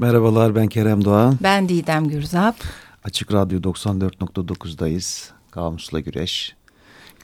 Merhabalar 0.00 0.54
ben 0.54 0.66
Kerem 0.66 1.04
Doğan. 1.04 1.38
Ben 1.42 1.68
Didem 1.68 2.08
Gürzap. 2.08 2.56
Açık 3.04 3.32
Radyo 3.32 3.60
94.9'dayız. 3.60 5.30
Kamusla 5.50 6.00
güreş. 6.00 6.54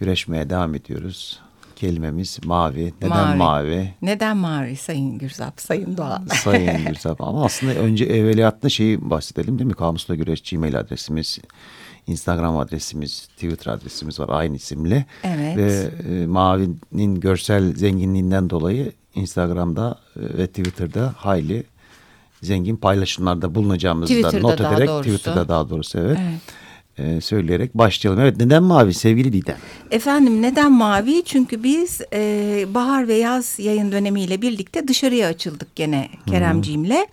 Güreşmeye 0.01 0.51
devam 0.51 0.75
ediyoruz. 0.75 1.41
Kelimemiz 1.77 2.39
mavi. 2.45 2.95
Neden 3.03 3.37
mavi? 3.37 3.37
mavi? 3.37 3.95
Neden 4.03 4.37
mavi 4.37 4.77
Sayın 4.77 5.19
Gürzap, 5.19 5.61
Sayın 5.61 5.97
Doğan? 5.97 6.27
Sayın 6.45 6.85
Gürzap 6.85 7.21
ama 7.21 7.45
aslında 7.45 7.75
önce 7.75 8.05
evveliyatında 8.05 8.69
şeyi 8.69 9.11
bahsedelim 9.11 9.59
değil 9.59 9.69
mi? 9.69 9.75
Kamusla 9.75 10.15
güreş 10.15 10.51
Gmail 10.51 10.79
adresimiz. 10.79 11.39
Instagram 12.07 12.59
adresimiz, 12.59 13.27
Twitter 13.27 13.73
adresimiz 13.73 14.21
var 14.21 14.29
aynı 14.29 14.57
isimle. 14.57 15.05
Evet. 15.25 15.57
Ve 15.57 15.91
e, 16.09 16.27
Mavi'nin 16.27 17.21
görsel 17.21 17.75
zenginliğinden 17.75 18.51
dolayı 18.51 18.93
Instagram'da 19.15 19.99
e, 20.17 20.39
ve 20.39 20.47
Twitter'da 20.47 21.15
hayli 21.17 21.65
zengin 22.45 22.77
paylaşımlarda 22.77 23.55
bulunacağımızı 23.55 24.23
da 24.23 24.39
not 24.39 24.61
ederek 24.61 24.89
doğrusu. 24.89 25.11
Twitter'da 25.11 25.49
daha 25.49 25.71
doğrusu 25.71 25.99
evet. 25.99 26.19
evet 26.21 26.64
e, 26.99 27.21
söyleyerek 27.21 27.75
başlayalım. 27.75 28.21
Evet 28.23 28.37
neden 28.37 28.63
mavi 28.63 28.95
sevgili 28.95 29.33
Didem? 29.33 29.57
Efendim 29.91 30.43
neden 30.43 30.73
mavi? 30.73 31.23
Çünkü 31.25 31.63
biz 31.63 32.01
e, 32.13 32.65
bahar 32.75 33.09
ve 33.09 33.15
yaz 33.15 33.59
yayın 33.59 33.93
dönemiyle 33.93 34.43
birlikte 34.43 34.89
dışarıya 34.89 35.29
açıldık 35.29 35.77
gene 35.77 36.09
Keremciğimle. 36.27 37.07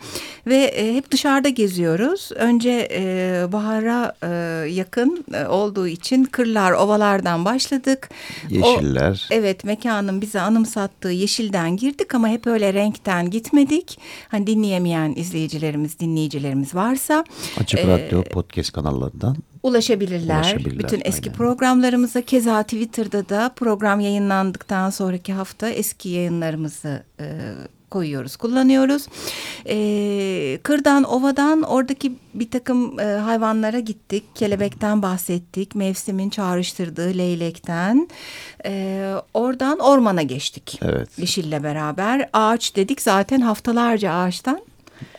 Ve 0.48 0.56
e, 0.56 0.96
hep 0.96 1.12
dışarıda 1.12 1.50
geziyoruz. 1.50 2.30
Önce 2.36 2.90
e, 2.92 3.46
bahara 3.52 4.16
e, 4.24 4.28
yakın 4.70 5.26
e, 5.34 5.46
olduğu 5.46 5.88
için 5.88 6.24
kırlar, 6.24 6.72
ovalardan 6.72 7.46
başladık. 7.46 8.10
Yeşiller. 8.50 9.28
O, 9.32 9.34
evet 9.34 9.64
mekanın 9.64 10.22
bize 10.22 10.42
anımsattığı 10.42 11.12
yeşilden 11.12 11.78
girdik 11.78 12.16
ama 12.16 12.28
hep 12.28 12.48
öyle 12.48 12.74
renkten 12.74 13.30
gitmedik. 13.30 14.00
Hani 14.28 14.48
dinleyemeyen 14.48 15.14
izleyicilerimiz, 15.16 16.00
dinleyicilerimiz 16.00 16.76
varsa. 16.76 17.24
Açık 17.60 17.80
e, 17.80 17.88
Radyo 17.88 18.24
podcast 18.24 18.72
kanallarından 18.72 19.38
ulaşabilirler. 19.64 20.42
ulaşabilirler 20.42 20.80
Bütün 20.80 21.02
eski 21.06 21.30
aynen. 21.30 21.38
programlarımıza 21.38 22.22
keza 22.22 22.64
Twitter'da 22.64 23.30
da 23.30 23.52
program 23.56 24.00
yayınlandıktan 24.00 24.90
sonraki 24.90 25.34
hafta 25.34 25.70
eski 25.70 26.10
yayınlarımızı 26.10 27.04
e, 27.20 27.26
koyuyoruz, 27.92 28.36
kullanıyoruz. 28.36 29.08
E, 29.68 30.60
kırdan, 30.64 31.04
ovadan 31.04 31.62
oradaki 31.62 32.16
bir 32.34 32.52
takım 32.52 33.00
e, 33.00 33.04
hayvanlara 33.04 33.80
gittik. 33.80 34.24
Kelebekten 34.36 35.02
bahsettik. 35.02 35.76
Mevsimin 35.76 36.30
çağrıştırdığı 36.30 37.18
leylekten. 37.18 38.10
E, 38.66 39.14
oradan 39.34 39.80
ormana 39.80 40.22
geçtik. 40.22 40.80
Evet. 40.82 41.10
Yeşille 41.18 41.64
beraber. 41.64 42.30
Ağaç 42.34 42.76
dedik 42.76 43.02
zaten 43.02 43.42
haftalarca 43.42 44.12
ağaçtan 44.12 44.62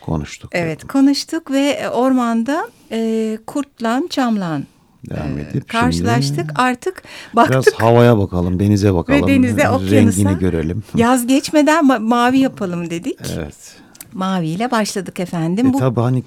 konuştuk. 0.01 0.49
Evet 0.53 0.79
yani. 0.81 0.87
konuştuk 0.91 1.51
ve 1.51 1.89
ormanda 1.89 2.69
e, 2.91 3.37
kurtla 3.47 4.01
çamlan 4.09 4.63
devam 5.09 5.37
edip 5.37 5.69
karşılaştık 5.69 6.35
şimdi 6.35 6.51
artık 6.55 7.03
baktık. 7.33 7.53
Biraz 7.53 7.73
havaya 7.73 8.17
bakalım 8.17 8.59
denize 8.59 8.93
bakalım. 8.93 9.21
Ve 9.21 9.27
denize 9.27 9.69
okyanusa. 9.69 9.95
Rengini 9.95 10.39
görelim. 10.39 10.83
Yaz 10.95 11.27
geçmeden 11.27 11.85
ma 11.85 11.99
mavi 11.99 12.39
yapalım 12.39 12.89
dedik. 12.89 13.19
Evet. 13.37 13.75
Maviyle 14.13 14.71
başladık 14.71 15.19
efendim. 15.19 15.67
E, 15.67 15.73
Bu 15.73 15.79
tabii 15.79 15.99
hani 15.99 16.23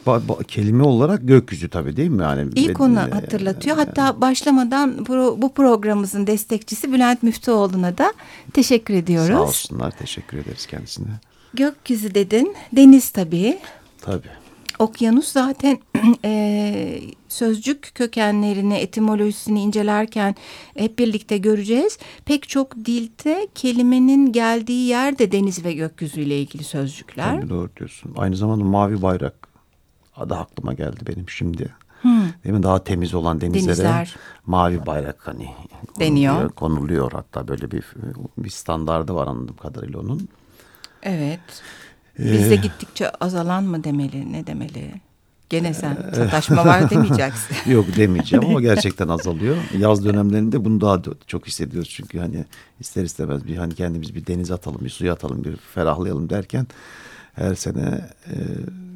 kelime 0.48 0.82
olarak 0.82 1.28
gökyüzü 1.28 1.68
tabii 1.68 1.96
değil 1.96 2.10
mi? 2.10 2.22
Yani 2.22 2.50
İlk 2.54 2.80
onu 2.80 2.98
hatırlatıyor. 2.98 3.76
Hatta 3.76 4.20
başlamadan 4.20 5.04
pro, 5.04 5.42
bu 5.42 5.54
programımızın 5.54 6.26
destekçisi 6.26 6.92
Bülent 6.92 7.22
Müftüoğlu'na 7.22 7.98
da 7.98 8.12
teşekkür 8.52 8.94
ediyoruz. 8.94 9.36
Sağ 9.36 9.42
olsunlar. 9.42 9.90
Teşekkür 9.90 10.38
ederiz 10.38 10.66
kendisine. 10.66 11.06
Gökyüzü 11.54 12.14
dedin. 12.14 12.56
Deniz 12.72 13.10
tabii. 13.10 13.58
Tabii. 14.00 14.28
Okyanus 14.78 15.28
zaten 15.28 15.78
e, 16.24 17.00
sözcük 17.28 17.90
kökenlerini, 17.94 18.74
etimolojisini 18.74 19.60
incelerken 19.62 20.34
hep 20.76 20.98
birlikte 20.98 21.38
göreceğiz. 21.38 21.98
Pek 22.24 22.48
çok 22.48 22.76
dilde 22.76 23.48
kelimenin 23.54 24.32
geldiği 24.32 24.86
yer 24.88 25.18
de 25.18 25.32
deniz 25.32 25.64
ve 25.64 25.72
gökyüzüyle 25.72 26.40
ilgili 26.40 26.64
sözcükler. 26.64 27.40
Tabii 27.40 27.50
doğru 27.50 27.70
diyorsun. 27.76 28.14
Aynı 28.16 28.36
zamanda 28.36 28.64
mavi 28.64 29.02
bayrak 29.02 29.34
adı 30.16 30.34
aklıma 30.34 30.72
geldi 30.72 31.00
benim 31.06 31.28
şimdi. 31.28 31.74
Hmm. 32.02 32.22
Değil 32.44 32.54
mi? 32.54 32.62
Daha 32.62 32.84
temiz 32.84 33.14
olan 33.14 33.40
denizlere 33.40 33.66
Denizler. 33.66 34.16
mavi 34.46 34.86
bayrak 34.86 35.28
hani 35.28 35.48
deniyor. 36.00 36.34
Konuluyor, 36.34 36.50
konuluyor 36.52 37.12
hatta 37.12 37.48
böyle 37.48 37.70
bir 37.70 37.84
bir 38.38 38.50
standardı 38.50 39.14
var 39.14 39.26
anladığım 39.26 39.56
kadarıyla 39.56 40.00
onun. 40.00 40.28
Evet. 41.02 41.40
Bizde 42.18 42.54
ee, 42.54 42.56
gittikçe 42.56 43.10
azalan 43.10 43.64
mı 43.64 43.84
demeli, 43.84 44.32
ne 44.32 44.46
demeli? 44.46 44.94
Gene 45.48 45.74
sen 45.74 45.96
sataşma 46.14 46.66
var 46.66 46.90
demeyeceksin. 46.90 47.70
Yok 47.70 47.86
demeyeceğim 47.96 48.44
ama 48.44 48.60
gerçekten 48.60 49.08
azalıyor. 49.08 49.56
Yaz 49.78 50.04
dönemlerinde 50.04 50.64
bunu 50.64 50.80
daha 50.80 51.02
çok 51.26 51.46
hissediyoruz. 51.46 51.90
Çünkü 51.90 52.18
hani 52.18 52.44
ister 52.80 53.04
istemez 53.04 53.46
bir 53.46 53.56
hani 53.56 53.74
kendimiz 53.74 54.14
bir 54.14 54.26
denize 54.26 54.54
atalım, 54.54 54.80
bir 54.84 54.90
suya 54.90 55.12
atalım, 55.12 55.44
bir 55.44 55.56
ferahlayalım 55.56 56.30
derken 56.30 56.66
her 57.34 57.54
sene 57.54 58.08
e, 58.26 58.34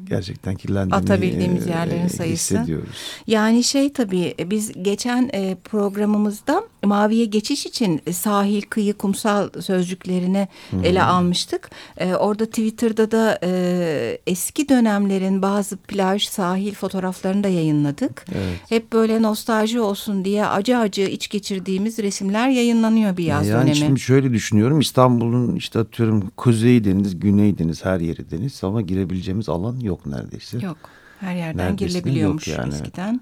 gerçekten 0.09 0.55
kirlendiğini 0.55 0.95
atabildiğimiz 0.95 1.67
yerlerin 1.67 2.07
sayısı. 2.07 2.55
Hissediyoruz. 2.55 2.95
Yani 3.27 3.63
şey 3.63 3.93
tabii 3.93 4.35
biz 4.45 4.83
geçen 4.83 5.29
e, 5.33 5.55
programımızda 5.55 6.63
maviye 6.83 7.25
geçiş 7.25 7.65
için 7.65 8.01
sahil, 8.11 8.61
kıyı, 8.61 8.93
kumsal 8.93 9.49
sözcüklerini 9.61 10.47
-hı. 10.71 10.85
ele 10.85 11.03
almıştık. 11.03 11.69
E, 11.97 12.15
orada 12.15 12.45
Twitter'da 12.45 13.11
da 13.11 13.39
e, 13.43 14.17
eski 14.27 14.69
dönemlerin 14.69 15.41
bazı 15.41 15.77
plaj, 15.77 16.23
sahil 16.23 16.73
fotoğraflarını 16.73 17.43
da 17.43 17.47
yayınladık. 17.47 18.25
Evet. 18.31 18.59
Hep 18.69 18.93
böyle 18.93 19.21
nostalji 19.21 19.79
olsun 19.79 20.25
diye 20.25 20.45
acı 20.45 20.77
acı 20.77 21.01
iç 21.01 21.29
geçirdiğimiz 21.29 21.97
resimler 21.99 22.49
yayınlanıyor 22.49 23.17
bir 23.17 23.23
yaz 23.25 23.47
yani 23.47 23.61
dönemi. 23.61 23.75
Şimdi 23.75 23.99
şöyle 23.99 24.33
düşünüyorum 24.33 24.79
İstanbul'un 24.79 25.55
işte 25.55 25.79
atıyorum 25.79 26.31
Kuzey 26.37 26.83
Deniz, 26.83 27.19
Güney 27.19 27.57
Deniz 27.57 27.85
her 27.85 27.99
yeri 27.99 28.31
deniz 28.31 28.63
ama 28.63 28.81
girebileceğimiz 28.81 29.49
alan 29.49 29.79
yok 29.79 30.05
neredeyse. 30.05 30.57
Yok 30.59 30.77
her 31.19 31.35
yerden 31.35 31.75
girilebiliyormuş 31.75 32.47
yani. 32.47 32.73
eskiden. 32.73 33.21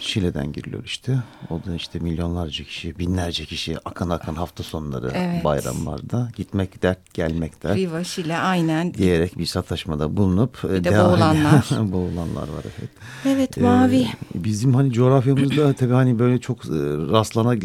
Şile'den 0.00 0.52
giriliyor 0.52 0.84
işte. 0.84 1.18
O 1.50 1.60
da 1.66 1.74
işte 1.74 1.98
milyonlarca 1.98 2.64
kişi, 2.64 2.98
binlerce 2.98 3.44
kişi 3.44 3.76
akın 3.84 4.10
akın 4.10 4.34
hafta 4.34 4.62
sonları 4.62 5.12
evet. 5.14 5.44
bayramlarda 5.44 6.28
gitmek 6.36 6.82
dert 6.82 7.14
gelmek 7.14 7.62
dert. 7.62 7.76
Riva, 7.76 8.04
Şile 8.04 8.38
aynen. 8.38 8.94
Diyerek 8.94 9.38
bir 9.38 9.46
sataşmada 9.46 10.16
bulunup. 10.16 10.62
Bir 10.64 10.84
de 10.84 10.90
boğulanlar. 10.90 11.66
boğulanlar 11.92 12.42
var 12.42 12.64
evet. 12.64 12.90
Evet 13.26 13.56
mavi. 13.56 14.00
Ee, 14.00 14.08
bizim 14.34 14.74
hani 14.74 14.92
coğrafyamızda 14.92 15.72
tabii 15.78 15.92
hani 15.92 16.18
böyle 16.18 16.38
çok 16.38 16.66
e, 16.66 16.70
rastlana, 17.10 17.56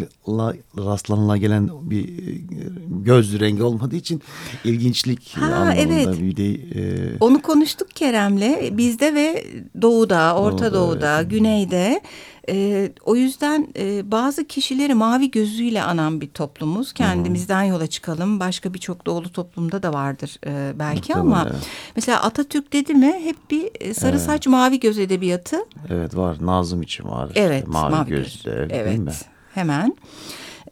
rastlanıla 0.77 1.37
gelen 1.37 1.69
bir 1.81 2.03
e, 2.03 2.41
göz 2.89 3.39
rengi 3.39 3.63
olmadığı 3.63 3.95
için 3.95 4.21
ilginçlik 4.63 5.37
ha, 5.37 5.45
anlamında 5.45 5.81
evet. 5.81 6.21
bir 6.21 6.35
de. 6.35 6.53
E... 6.53 7.17
Onu 7.19 7.41
konuştuk 7.41 7.89
Kerem'le. 7.95 8.77
Bizde 8.77 9.15
ve 9.15 9.45
doğuda, 9.81 10.35
Orta 10.35 10.73
Doğuda, 10.73 10.73
Doğuda 10.73 11.19
evet. 11.19 11.31
güneyde 11.31 12.01
e, 12.49 12.91
o 13.05 13.15
yüzden 13.15 13.67
e, 13.77 14.11
bazı 14.11 14.47
kişileri 14.47 14.93
mavi 14.93 15.31
gözüyle 15.31 15.83
anan 15.83 16.21
bir 16.21 16.27
toplumuz. 16.27 16.93
Kendimizden 16.93 17.63
yola 17.63 17.87
çıkalım. 17.87 18.39
Başka 18.39 18.73
birçok 18.73 19.05
doğulu 19.05 19.31
toplumda 19.31 19.83
da 19.83 19.93
vardır 19.93 20.37
e, 20.45 20.79
belki 20.79 21.13
Muhtemelen, 21.13 21.21
ama 21.21 21.47
evet. 21.51 21.67
mesela 21.95 22.23
Atatürk 22.23 22.73
dedi 22.73 22.93
mi 22.93 23.21
hep 23.23 23.51
bir 23.51 23.69
e, 23.79 23.93
sarı 23.93 24.11
evet. 24.11 24.21
saç 24.21 24.47
mavi 24.47 24.79
göz 24.79 24.99
edebiyatı. 24.99 25.57
Evet 25.89 26.17
var. 26.17 26.37
Nazım 26.41 26.81
için 26.81 27.03
var. 27.03 27.31
Evet. 27.35 27.67
Mavi, 27.67 27.91
mavi 27.91 28.09
gözde 28.09 28.51
göz. 28.51 28.67
evet. 28.71 28.87
değil 28.87 28.99
mi? 28.99 29.11
Hemen. 29.53 29.95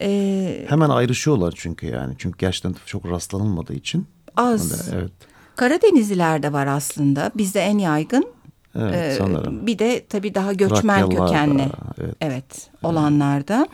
Ee, 0.02 0.66
Hemen 0.69 0.90
ayrışıyorlar 0.90 1.53
çünkü 1.58 1.88
yani. 1.88 2.16
Çünkü 2.18 2.38
gerçekten 2.38 2.75
çok 2.85 3.09
rastlanılmadığı 3.09 3.74
için. 3.74 4.08
Az. 4.35 4.90
Evet. 4.94 5.12
Karadenizliler 5.56 6.44
de 6.44 6.53
var 6.53 6.68
aslında. 6.68 7.31
Bizde 7.35 7.59
en 7.59 7.78
yaygın 7.78 8.25
Evet, 8.75 8.96
ee, 8.96 9.16
sanırım. 9.17 9.67
Bir 9.67 9.79
de 9.79 10.05
tabii 10.09 10.35
daha 10.35 10.53
göçmen 10.53 11.09
kökenli 11.09 11.67
evet. 12.02 12.16
evet 12.22 12.70
olanlarda. 12.84 13.67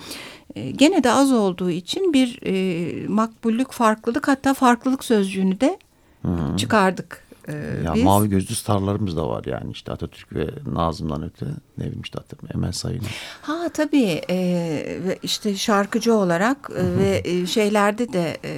Ee, 0.56 0.72
gene 0.72 1.04
de 1.04 1.12
az 1.12 1.32
olduğu 1.32 1.70
için 1.70 2.14
bir 2.14 2.40
e, 2.46 3.08
makbullük, 3.08 3.72
farklılık 3.72 4.28
hatta 4.28 4.54
farklılık 4.54 5.04
sözcüğünü 5.04 5.60
de 5.60 5.80
Hı 6.22 6.58
çıkardık 6.58 7.25
e, 7.48 7.54
ya 7.86 7.94
biz... 7.94 8.04
Mavi 8.04 8.30
gözlü 8.30 8.56
starlarımız 8.56 9.18
da 9.18 9.30
var 9.30 9.46
yani 9.46 9.72
işte 9.72 9.92
Atatürk 9.92 10.36
ve 10.36 10.50
Nazım'dan 10.72 11.24
öte 11.24 11.46
ne 11.78 11.84
bileyim 11.84 12.02
işte 12.02 12.20
Emel 12.54 12.72
Sayın. 12.72 13.02
Ha 13.42 13.70
tabii 13.74 14.22
e, 14.30 15.18
işte 15.24 15.56
şarkıcı 15.56 16.14
olarak 16.14 16.70
e, 16.78 16.98
ve 17.00 17.22
e, 17.26 17.46
şeylerde 17.46 18.14
de 18.14 18.38
e, 18.46 18.54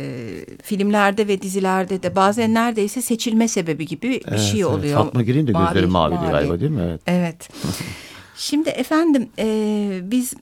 filmlerde 0.63 1.27
ve 1.27 1.41
dizilerde 1.41 2.03
de 2.03 2.15
bazen 2.15 2.53
neredeyse 2.53 3.01
seçilme 3.01 3.47
sebebi 3.47 3.85
gibi 3.85 4.09
bir 4.09 4.21
evet, 4.27 4.39
şey 4.39 4.65
oluyor. 4.65 4.83
Evet. 4.83 5.05
Fatma 5.05 5.21
Giri'nin 5.21 5.47
de 5.47 5.51
gözleri 5.51 5.87
mavi, 5.87 6.13
mavi 6.13 6.31
galiba 6.31 6.59
değil 6.59 6.71
mi? 6.71 6.81
Evet. 6.81 7.01
Evet. 7.07 7.49
Şimdi 8.37 8.69
efendim 8.69 9.29
e, 9.39 9.99
biz 10.03 10.33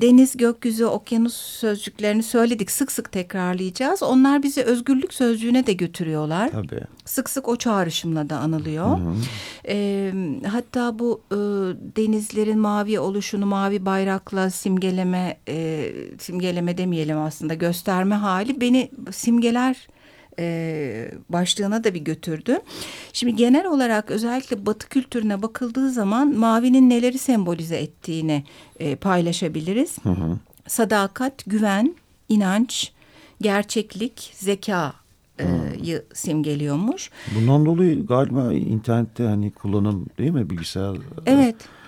deniz, 0.00 0.36
gökyüzü, 0.36 0.84
okyanus 0.84 1.34
sözcüklerini 1.34 2.22
söyledik. 2.22 2.70
Sık 2.70 2.92
sık 2.92 3.12
tekrarlayacağız. 3.12 4.02
Onlar 4.02 4.42
bizi 4.42 4.62
özgürlük 4.62 5.14
sözcüğüne 5.14 5.66
de 5.66 5.72
götürüyorlar. 5.72 6.50
Tabii. 6.50 6.80
Sık 7.04 7.30
sık 7.30 7.48
o 7.48 7.56
çağrışımla 7.56 8.30
da 8.30 8.38
anılıyor. 8.38 8.98
Hı 8.98 9.02
hı. 9.02 9.14
E, 9.68 10.12
hatta 10.46 10.98
bu 10.98 11.20
e, 11.30 11.36
denizlerin 11.96 12.58
mavi 12.58 13.00
oluşunu 13.00 13.46
mavi 13.46 13.86
bayrakla 13.86 14.50
simgeleme, 14.50 15.36
e, 15.48 15.92
simgeleme 16.18 16.78
demeyelim 16.78 17.18
aslında 17.18 17.54
gösterme 17.54 18.14
hali 18.14 18.60
beni 18.60 18.90
simgeler 19.10 19.88
e, 20.38 21.10
başlığına 21.28 21.84
da 21.84 21.94
bir 21.94 22.00
götürdü. 22.00 22.58
Şimdi 23.12 23.36
genel 23.36 23.66
olarak 23.66 24.10
özellikle 24.10 24.66
Batı 24.66 24.88
kültürüne 24.88 25.42
bakıldığı 25.42 25.90
zaman 25.90 26.36
mavinin 26.36 26.90
neleri 26.90 27.18
sembolize 27.18 27.76
ettiğini 27.76 28.44
e, 28.78 28.96
paylaşabiliriz. 28.96 29.98
Hı 30.02 30.10
hı. 30.10 30.38
Sadakat, 30.66 31.44
güven, 31.46 31.94
inanç, 32.28 32.92
gerçeklik, 33.40 34.32
zeka 34.34 34.94
yı 35.82 36.04
simgeliyormuş. 36.14 37.10
Bundan 37.34 37.66
dolayı 37.66 38.06
galiba 38.06 38.52
internette 38.52 39.24
hani 39.24 39.50
kullanım 39.50 40.06
değil 40.18 40.30
mi 40.30 40.50
bilgisayar? 40.50 40.96
Evet 41.26 41.54
e, 41.54 41.87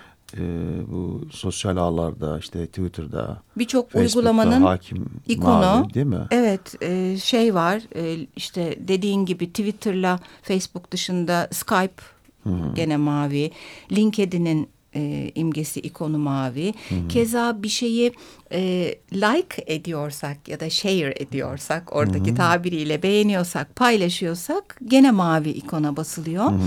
bu 0.87 1.21
sosyal 1.31 1.77
ağlarda 1.77 2.39
işte 2.39 2.67
Twitter'da 2.67 3.41
birçok 3.57 3.95
uygulamanın 3.95 4.61
hakim 4.61 5.05
ikonu 5.27 5.59
mavi, 5.59 5.93
değil 5.93 6.05
mi? 6.05 6.27
Evet 6.31 6.75
e, 6.81 7.17
şey 7.17 7.55
var 7.55 7.81
e, 7.95 8.27
işte 8.35 8.75
dediğin 8.79 9.25
gibi 9.25 9.47
Twitter'la 9.47 10.19
Facebook 10.41 10.91
dışında 10.91 11.47
Skype 11.51 12.03
Hı 12.43 12.49
-hı. 12.49 12.75
gene 12.75 12.97
mavi. 12.97 13.51
LinkedIn'in 13.91 14.69
e, 14.95 15.31
imgesi 15.35 15.79
ikonu 15.79 16.17
mavi. 16.17 16.73
Hı. 16.89 17.07
Keza 17.09 17.63
bir 17.63 17.69
şeyi 17.69 18.13
e, 18.51 18.59
like 19.13 19.63
ediyorsak 19.67 20.47
ya 20.47 20.59
da 20.59 20.69
share 20.69 21.15
ediyorsak 21.19 21.95
oradaki 21.95 22.31
hı. 22.31 22.35
tabiriyle 22.35 23.03
beğeniyorsak 23.03 23.75
paylaşıyorsak 23.75 24.77
gene 24.87 25.11
mavi 25.11 25.49
ikona 25.49 25.97
basılıyor. 25.97 26.51
Hı. 26.51 26.57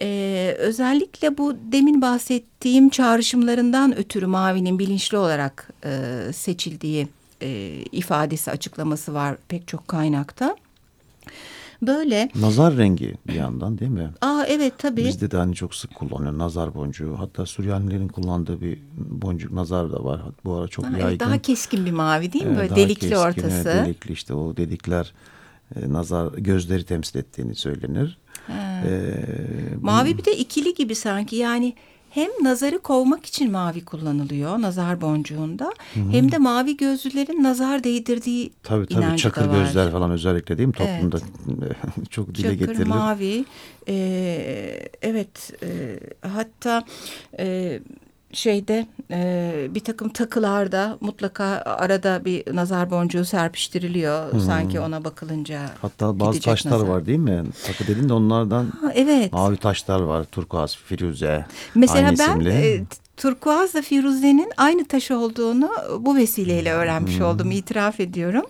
E, 0.00 0.54
özellikle 0.58 1.38
bu 1.38 1.56
demin 1.72 2.02
bahsettiğim 2.02 2.88
çağrışımlarından 2.88 3.98
ötürü 3.98 4.26
mavinin 4.26 4.78
bilinçli 4.78 5.18
olarak 5.18 5.70
e, 5.84 6.32
seçildiği 6.32 7.08
e, 7.42 7.48
ifadesi 7.92 8.50
açıklaması 8.50 9.14
var 9.14 9.36
pek 9.48 9.68
çok 9.68 9.88
kaynakta. 9.88 10.56
Böyle. 11.82 12.28
Nazar 12.34 12.76
rengi 12.76 13.14
bir 13.28 13.32
yandan 13.32 13.78
değil 13.78 13.90
mi? 13.90 14.10
Aa 14.20 14.35
evet 14.48 14.74
tabii. 14.78 15.04
Bizde 15.04 15.30
de 15.30 15.36
hani 15.36 15.54
çok 15.54 15.74
sık 15.74 15.94
kullanıyor 15.94 16.38
nazar 16.38 16.74
boncuğu. 16.74 17.14
Hatta 17.18 17.46
Süryanilerin 17.46 18.08
kullandığı 18.08 18.60
bir 18.60 18.78
boncuk 18.96 19.52
nazar 19.52 19.92
da 19.92 20.04
var. 20.04 20.20
Bu 20.44 20.54
ara 20.54 20.68
çok 20.68 20.84
Aa, 20.84 20.98
yaygın. 20.98 21.26
Daha 21.26 21.38
keskin 21.38 21.86
bir 21.86 21.92
mavi 21.92 22.32
değil 22.32 22.46
mi? 22.46 22.56
Böyle 22.56 22.76
delikli 22.76 23.00
keskin, 23.00 23.16
ortası. 23.16 23.68
Evet, 23.68 23.86
delikli 23.86 24.12
işte 24.12 24.34
o 24.34 24.56
dedikler 24.56 25.12
e, 25.76 25.92
nazar 25.92 26.32
gözleri 26.32 26.84
temsil 26.84 27.18
ettiğini 27.18 27.54
söylenir. 27.54 28.18
Ee, 28.48 29.14
mavi 29.80 30.18
bir 30.18 30.24
de 30.24 30.36
ikili 30.36 30.74
gibi 30.74 30.94
sanki 30.94 31.36
yani 31.36 31.74
hem 32.16 32.30
nazarı 32.42 32.78
kovmak 32.78 33.26
için 33.26 33.52
mavi 33.52 33.84
kullanılıyor 33.84 34.62
nazar 34.62 35.00
boncuğunda 35.00 35.64
Hı 35.94 36.00
-hı. 36.00 36.12
hem 36.12 36.32
de 36.32 36.38
mavi 36.38 36.76
gözlülerin 36.76 37.42
nazar 37.42 37.84
değdirdiği 37.84 38.52
tabii, 38.62 38.86
tabii, 38.86 39.16
çakır 39.16 39.50
gözler 39.50 39.92
falan 39.92 40.10
özellikle 40.10 40.58
değil 40.58 40.66
mi 40.66 40.74
toplumda 40.74 41.18
evet. 41.62 41.76
çok 42.10 42.34
dile 42.34 42.42
çakır, 42.42 42.58
getirilir. 42.58 42.86
mavi 42.86 43.44
e, 43.88 43.94
evet 45.02 45.52
e, 45.62 46.00
hatta 46.28 46.84
e, 47.38 47.80
şeyde 48.32 48.86
e, 49.10 49.68
bir 49.70 49.80
takım 49.80 50.08
takılarda 50.08 50.98
mutlaka 51.00 51.44
arada 51.64 52.24
bir 52.24 52.56
nazar 52.56 52.90
boncuğu 52.90 53.24
serpiştiriliyor 53.24 54.32
hmm. 54.32 54.40
sanki 54.40 54.80
ona 54.80 55.04
bakılınca. 55.04 55.60
Hatta 55.82 56.20
bazı 56.20 56.40
taşlar 56.40 56.72
nazar. 56.72 56.86
var 56.86 57.06
değil 57.06 57.18
mi? 57.18 57.44
Takı 57.66 57.86
dedin 57.86 58.08
de 58.08 58.12
onlardan 58.12 58.64
ha, 58.80 58.92
evet. 58.94 59.32
mavi 59.32 59.56
taşlar 59.56 60.00
var. 60.00 60.24
Turkuaz, 60.24 60.76
firuze. 60.76 61.46
Mesela 61.74 62.14
ben 62.18 62.40
e, 62.40 62.84
turkuazla 63.16 63.82
firuzenin 63.82 64.52
aynı 64.56 64.84
taş 64.84 65.10
olduğunu 65.10 65.70
bu 65.98 66.16
vesileyle 66.16 66.72
öğrenmiş 66.72 67.18
hmm. 67.18 67.26
oldum 67.26 67.50
itiraf 67.50 68.00
ediyorum. 68.00 68.44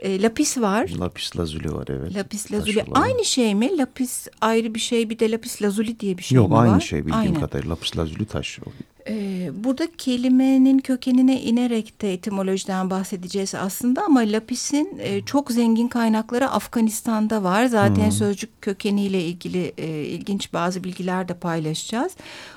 E, 0.00 0.22
lapis 0.22 0.58
var. 0.58 0.90
Lapis 0.98 1.36
lazuli 1.36 1.74
var 1.74 1.86
evet. 1.90 2.14
Lapis 2.14 2.52
lazuli. 2.52 2.84
Aynı 2.92 3.24
şey 3.24 3.54
mi? 3.54 3.78
Lapis 3.78 4.28
ayrı 4.40 4.74
bir 4.74 4.80
şey 4.80 5.10
bir 5.10 5.18
de 5.18 5.30
lapis 5.30 5.62
lazuli 5.62 6.00
diye 6.00 6.18
bir 6.18 6.22
şey 6.22 6.36
Yok, 6.36 6.48
mi 6.48 6.54
var? 6.54 6.64
Yok 6.64 6.72
aynı 6.72 6.82
şey 6.82 6.98
bildiğim 7.06 7.18
aynı. 7.18 7.40
kadarıyla. 7.40 7.70
Lapis 7.70 7.96
lazuli 7.96 8.26
taş. 8.26 8.60
Ee, 9.08 9.50
burada 9.64 9.86
kelimenin 9.98 10.78
kökenine 10.78 11.40
inerek 11.40 12.02
de 12.02 12.12
etimolojiden 12.12 12.90
bahsedeceğiz 12.90 13.54
aslında 13.54 14.02
ama 14.04 14.20
lapisin 14.20 14.98
e, 14.98 15.24
çok 15.24 15.50
zengin 15.50 15.88
kaynakları 15.88 16.50
Afganistan'da 16.50 17.42
var. 17.42 17.66
Zaten 17.66 18.04
hmm. 18.04 18.12
sözcük 18.12 18.62
kökeniyle 18.62 19.24
ilgili 19.24 19.72
e, 19.78 19.86
ilginç 19.88 20.52
bazı 20.52 20.84
bilgiler 20.84 21.28
de 21.28 21.34
paylaşacağız. 21.34 22.12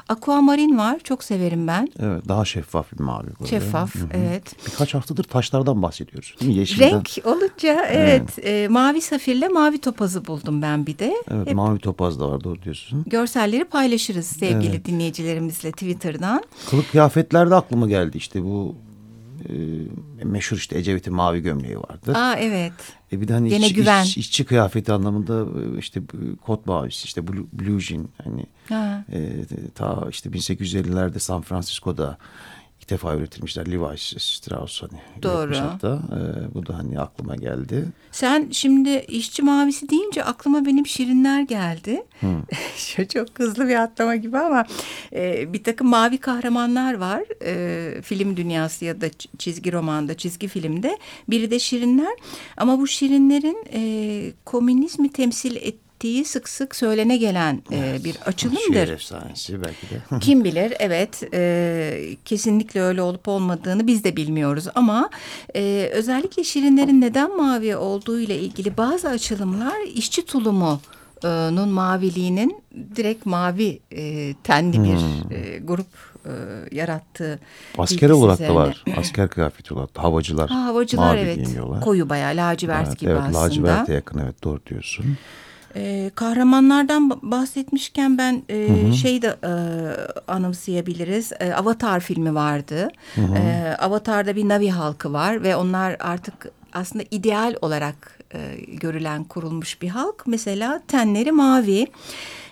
Aquamarin 0.09 0.77
var. 0.77 0.99
Çok 1.03 1.23
severim 1.23 1.67
ben. 1.67 1.89
Evet. 1.99 2.27
Daha 2.27 2.45
şeffaf 2.45 2.93
bir 2.93 3.03
mavi. 3.03 3.27
Böyle. 3.39 3.49
Şeffaf. 3.49 3.95
Hı 3.95 3.99
-hı. 3.99 4.07
Evet. 4.13 4.67
Birkaç 4.67 4.93
haftadır 4.93 5.23
taşlardan 5.23 5.81
bahsediyoruz. 5.81 6.35
Değil 6.39 6.51
mi? 6.51 6.57
Yeşilden. 6.57 6.91
Renk 6.91 7.09
olunca 7.25 7.85
evet. 7.89 8.21
evet. 8.37 8.45
E, 8.45 8.67
mavi 8.67 9.01
safirle 9.01 9.47
mavi 9.47 9.77
topazı 9.77 10.27
buldum 10.27 10.61
ben 10.61 10.85
bir 10.85 10.97
de. 10.99 11.13
Evet. 11.31 11.47
Hep 11.47 11.55
mavi 11.55 11.79
topaz 11.79 12.19
da 12.19 12.31
var. 12.31 12.43
Doğru 12.43 12.61
diyorsun. 12.61 13.03
Görselleri 13.07 13.65
paylaşırız 13.65 14.25
sevgili 14.25 14.75
evet. 14.75 14.85
dinleyicilerimizle 14.85 15.71
Twitter'dan. 15.71 16.43
Kılık 16.69 16.91
kıyafetler 16.91 17.49
de 17.49 17.55
aklıma 17.55 17.87
geldi. 17.87 18.17
işte 18.17 18.43
bu 18.43 18.75
e, 19.49 20.25
meşhur 20.25 20.57
işte 20.57 20.77
Ecevit'in 20.77 21.13
mavi 21.13 21.41
gömleği 21.41 21.77
vardı. 21.77 22.13
Aa 22.15 22.35
evet. 22.35 22.73
E 23.11 23.21
bir 23.21 23.27
de 23.27 23.33
hani 23.33 23.49
Gene 23.49 23.65
iş, 23.65 23.73
güven. 23.73 24.03
Iş, 24.03 24.17
işçi 24.17 24.45
kıyafeti 24.45 24.91
anlamında 24.91 25.45
e, 25.75 25.79
işte 25.79 26.01
kot 26.41 26.65
mavisi 26.65 27.05
işte 27.05 27.27
blue, 27.27 27.45
blue 27.53 27.79
jean 27.79 28.09
hani 28.23 28.45
e, 29.11 29.45
ta 29.75 30.07
işte 30.09 30.29
1850'lerde 30.29 31.19
San 31.19 31.41
Francisco'da 31.41 32.17
ilk 32.83 32.89
defa 32.89 33.15
üretilmişler 33.15 33.71
Levi's 33.71 34.13
Strauss 34.17 34.81
hani. 34.81 35.23
Doğru. 35.23 35.57
Hatta. 35.57 36.01
E, 36.11 36.53
bu 36.53 36.65
da 36.65 36.77
hani 36.77 36.99
aklıma 36.99 37.35
geldi. 37.35 37.85
Sen 38.11 38.49
şimdi 38.51 39.05
işçi 39.07 39.41
mavisi 39.41 39.89
deyince 39.89 40.23
aklıma 40.23 40.65
benim 40.65 40.87
şirinler 40.87 41.41
geldi. 41.41 42.03
Şu 42.77 43.07
çok 43.07 43.39
hızlı 43.39 43.67
bir 43.67 43.75
atlama 43.75 44.15
gibi 44.15 44.37
ama 44.37 44.65
e, 45.13 45.53
bir 45.53 45.63
takım 45.63 45.87
mavi 45.87 46.17
kahramanlar 46.17 46.93
var. 46.93 47.23
E, 47.45 48.01
film 48.01 48.37
dünyası 48.37 48.85
ya 48.85 49.01
da 49.01 49.07
çizgi 49.37 49.73
romanda, 49.73 50.17
çizgi 50.17 50.47
filmde. 50.47 50.97
Biri 51.29 51.51
de 51.51 51.59
şirinler. 51.59 52.13
Ama 52.57 52.79
bu 52.79 52.87
şirinlerin 52.87 53.65
e, 53.73 54.31
komünizmi 54.45 55.11
temsil 55.11 55.55
et 55.55 55.82
ettiği 56.03 56.25
sık 56.25 56.49
sık 56.49 56.75
söylene 56.75 57.17
gelen 57.17 57.61
e, 57.71 58.03
bir 58.03 58.15
açılımdır. 58.25 58.73
Şehir 58.73 58.87
efsanesi 58.87 59.61
belki 59.63 59.89
de. 59.89 60.19
Kim 60.19 60.43
bilir 60.43 60.73
evet 60.79 61.23
e, 61.33 62.15
kesinlikle 62.25 62.81
öyle 62.81 63.01
olup 63.01 63.27
olmadığını 63.27 63.87
biz 63.87 64.03
de 64.03 64.15
bilmiyoruz 64.15 64.67
ama 64.75 65.09
e, 65.55 65.89
özellikle 65.93 66.43
şirinlerin 66.43 67.01
neden 67.01 67.37
mavi 67.37 67.75
olduğu 67.75 68.19
ile 68.19 68.39
ilgili 68.39 68.77
bazı 68.77 69.09
açılımlar 69.09 69.81
işçi 69.95 70.25
tulumu 70.25 70.81
nun 71.51 71.69
maviliğinin 71.69 72.63
direkt 72.95 73.25
mavi 73.25 73.79
e, 73.91 74.33
tenli 74.43 74.83
bir 74.83 74.97
hmm. 74.97 75.31
e, 75.31 75.57
grup 75.57 75.87
e, 76.25 76.31
yarattığı 76.71 77.39
Asker 77.77 78.09
olarak 78.09 78.39
da 78.39 78.55
var. 78.55 78.83
Asker 78.97 79.27
kıyafeti 79.27 79.73
olarak 79.73 79.95
da 79.95 80.03
havacılar. 80.03 80.49
Ha, 80.49 80.65
havacılar 80.65 81.15
mavi 81.15 81.19
evet. 81.19 81.35
Giyiniyorlar. 81.35 81.81
Koyu 81.81 82.09
bayağı 82.09 82.35
lacivert 82.35 82.87
evet, 82.87 82.99
gibi 82.99 83.11
evet, 83.11 83.21
aslında. 83.21 83.39
Evet 83.39 83.51
laciverte 83.51 83.93
yakın 83.93 84.19
evet 84.19 84.43
doğru 84.43 84.59
diyorsun. 84.65 85.05
Ee, 85.75 86.11
kahramanlardan 86.15 87.09
bahsetmişken 87.21 88.17
ben 88.17 88.43
e, 88.49 88.67
hı 88.67 88.87
hı. 88.87 88.93
şey 88.93 89.21
de 89.21 89.37
e, 89.43 89.51
anımsayabiliriz. 90.31 91.31
E, 91.39 91.53
Avatar 91.53 91.99
filmi 91.99 92.35
vardı. 92.35 92.87
Hı 93.15 93.21
hı. 93.21 93.35
E, 93.35 93.75
Avatar'da 93.79 94.35
bir 94.35 94.49
Navi 94.49 94.69
halkı 94.69 95.13
var 95.13 95.43
ve 95.43 95.55
onlar 95.55 95.97
artık 95.99 96.51
aslında 96.73 97.05
ideal 97.11 97.55
olarak 97.61 98.19
e, 98.33 98.55
görülen 98.67 99.23
kurulmuş 99.23 99.81
bir 99.81 99.89
halk. 99.89 100.23
Mesela 100.27 100.81
tenleri 100.87 101.31
mavi. 101.31 101.87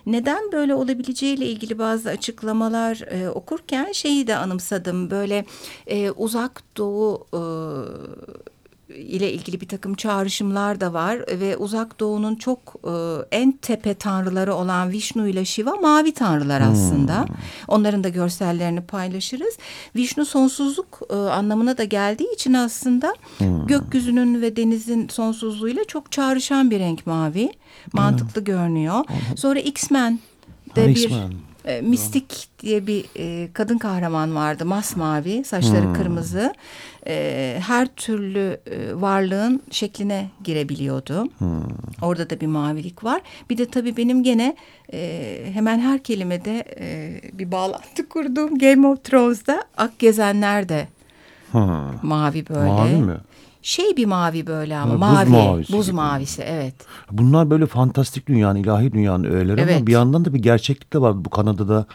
Neden 0.06 0.52
böyle 0.52 0.76
olabileceğiyle 0.76 1.46
ilgili 1.46 1.80
bazı 1.80 2.10
açıklamalar 2.10 3.02
e, 3.12 3.30
okurken 3.30 3.92
şeyi 3.92 4.28
de 4.28 4.36
anımsadım. 4.36 5.12
Böyle 5.12 5.46
e, 5.88 6.12
uzak 6.12 6.64
doğu 6.78 7.28
e, 7.34 7.42
ile 8.96 9.34
ilgili 9.34 9.62
bir 9.62 9.68
takım 9.68 9.94
çağrışımlar 9.94 10.82
da 10.82 10.94
var 10.94 11.40
ve 11.40 11.58
uzak 11.58 12.00
doğunun 12.00 12.36
çok 12.36 12.60
e, 12.84 12.92
en 13.38 13.52
tepe 13.52 13.94
tanrıları 13.94 14.56
olan 14.56 14.92
Vishnu 14.92 15.28
ile 15.28 15.46
Shiva 15.46 15.76
mavi 15.76 16.12
tanrılar 16.12 16.62
aslında. 16.62 17.20
Hmm. 17.20 17.36
Onların 17.68 18.04
da 18.04 18.10
görsellerini 18.10 18.82
paylaşırız. 18.82 19.58
Vishnu 19.96 20.26
sonsuzluk 20.26 21.02
e, 21.10 21.16
anlamına 21.16 21.78
da 21.78 21.84
geldiği 21.84 22.34
için 22.34 22.54
aslında 22.54 23.14
hmm. 23.38 23.68
gökyüzünün 23.68 24.42
ve 24.42 24.56
denizin 24.56 25.08
sonsuzluğuyla 25.08 25.84
çok 25.84 26.12
çağrışan 26.12 26.72
bir 26.72 26.80
renk 26.80 27.08
mavi. 27.08 27.52
Mantıklı 27.94 28.42
hmm. 28.42 28.46
görünüyor. 28.46 29.06
Sonra 29.36 29.60
X-Men 29.60 30.20
de 30.76 30.88
bir 30.88 31.12
E, 31.66 31.82
Mistik 31.82 32.48
diye 32.60 32.88
bir 32.88 33.06
e, 33.18 33.54
kadın 33.54 33.78
kahraman 33.78 34.36
vardı. 34.36 34.66
Masmavi, 34.66 35.44
saçları 35.44 35.86
hmm. 35.86 35.94
kırmızı. 35.94 36.54
E, 37.08 37.58
her 37.68 37.88
türlü 37.88 38.60
e, 38.66 39.02
varlığın 39.02 39.62
şekline 39.72 40.30
girebiliyordu. 40.44 41.28
Hmm. 41.38 41.64
Orada 42.02 42.30
da 42.30 42.42
bir 42.42 42.48
mavilik 42.48 43.04
var. 43.04 43.22
Bir 43.50 43.58
de 43.58 43.66
tabii 43.66 43.98
benim 43.98 44.24
gene 44.24 44.56
e, 44.94 45.52
hemen 45.54 45.80
her 45.80 46.04
kelimede 46.04 46.66
e, 46.80 47.20
bir 47.34 47.52
bağlantı 47.52 48.10
kurduğum 48.10 48.58
Game 48.58 48.88
of 48.88 49.04
Thrones'da 49.04 49.64
Ak 49.78 50.00
Gezenler 50.00 50.70
de 50.70 50.88
hmm. 51.52 51.62
mavi 52.02 52.50
böyle. 52.50 52.72
Mavi 52.72 52.96
mi? 52.96 53.18
Şey 53.62 53.98
bir 53.98 54.06
mavi 54.06 54.48
böyle 54.48 54.78
ama 54.78 54.94
ha, 54.94 54.98
mavi. 54.98 55.26
Buz 55.26 55.34
mavisi. 55.34 55.74
Buz 55.74 55.86
gibi. 55.86 55.96
mavisi 55.96 56.42
evet. 56.42 56.76
Bunlar 57.12 57.50
böyle 57.50 57.66
fantastik 57.66 58.28
dünyanın, 58.28 58.60
ilahi 58.60 58.92
dünyanın 58.92 59.24
öğeleri 59.24 59.62
evet. 59.62 59.76
ama 59.78 59.88
bir 59.88 59.92
yandan 59.92 60.26
da 60.26 60.34
bir 60.34 60.40
gerçeklik 60.40 60.94
de 60.94 61.02
var. 61.02 61.26
Bu 61.26 61.30
Kanada'da 61.30 61.86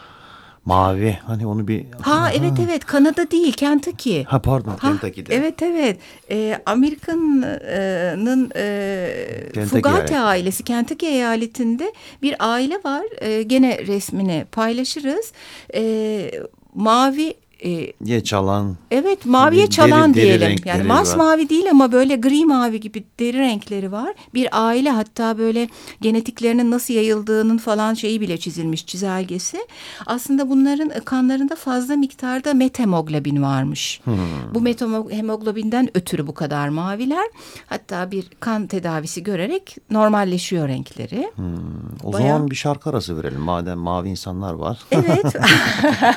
mavi 0.65 1.17
hani 1.25 1.47
onu 1.47 1.67
bir... 1.67 1.85
Ha, 2.01 2.21
ha. 2.21 2.31
evet 2.31 2.53
evet 2.65 2.85
Kanada 2.85 3.31
değil 3.31 3.53
Kentucky. 3.53 4.23
Ha 4.23 4.41
pardon 4.41 4.71
ha, 4.71 4.77
Kentucky'de. 4.77 5.35
Evet 5.35 5.61
evet 5.61 5.99
ee, 6.31 6.59
Amerika'nın 6.65 8.51
e, 8.55 9.65
Fugate 9.69 10.13
yani. 10.13 10.25
ailesi 10.25 10.63
Kentucky 10.63 11.11
eyaletinde 11.11 11.93
bir 12.21 12.35
aile 12.39 12.75
var. 12.75 13.03
E, 13.21 13.43
gene 13.43 13.87
resmini 13.87 14.45
paylaşırız. 14.51 15.31
E, 15.73 16.31
mavi 16.75 17.33
e, 17.63 17.93
Ye 18.05 18.23
çalan. 18.23 18.75
Evet 18.91 19.25
maviye 19.25 19.67
çalan 19.69 20.13
deri, 20.13 20.23
diyelim. 20.23 20.57
Deri 20.57 20.67
yani 20.67 20.83
masmavi 20.83 21.49
değil 21.49 21.69
ama 21.71 21.91
böyle 21.91 22.15
gri 22.15 22.45
mavi 22.45 22.79
gibi 22.79 23.03
deri 23.19 23.37
renkleri 23.37 23.91
var. 23.91 24.13
Bir 24.33 24.47
aile 24.51 24.91
hatta 24.91 25.37
böyle 25.37 25.69
genetiklerinin 26.01 26.71
nasıl 26.71 26.93
yayıldığının 26.93 27.57
falan 27.57 27.93
şeyi 27.93 28.21
bile 28.21 28.37
çizilmiş 28.37 28.85
çizelgesi. 28.85 29.57
Aslında 30.05 30.49
bunların 30.49 30.91
kanlarında 31.05 31.55
fazla 31.55 31.95
miktarda 31.95 32.53
methemoglobin 32.53 33.43
varmış. 33.43 34.01
Hmm. 34.03 34.17
Bu 34.53 34.61
methemoglobinden 34.61 35.89
ötürü 35.93 36.27
bu 36.27 36.33
kadar 36.33 36.69
maviler. 36.69 37.27
Hatta 37.67 38.11
bir 38.11 38.27
kan 38.39 38.67
tedavisi 38.67 39.23
görerek 39.23 39.75
normalleşiyor 39.91 40.67
renkleri. 40.67 41.31
Hmm. 41.35 41.55
O 42.03 42.13
Bayağı... 42.13 42.27
zaman 42.27 42.51
bir 42.51 42.55
şarkı 42.55 42.89
arası 42.89 43.17
verelim 43.17 43.41
madem 43.41 43.77
mavi 43.77 44.09
insanlar 44.09 44.53
var. 44.53 44.79
Evet. 44.91 45.25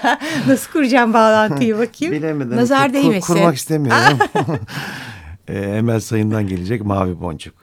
nasıl 0.49 0.73
kuracağım 0.73 1.15
bağlı? 1.15 1.30
Bağlantıyı 1.31 1.79
bakayım. 1.79 2.15
Bilemedim. 2.15 2.57
Nazar 2.57 2.93
değmesin. 2.93 3.21
Kur, 3.21 3.35
kurmak 3.35 3.57
istemiyorum. 3.57 4.19
e, 5.49 5.59
Emel 5.59 6.01
Sayın'dan 6.01 6.47
gelecek 6.47 6.85
Mavi 6.85 7.21
Boncuk. 7.21 7.55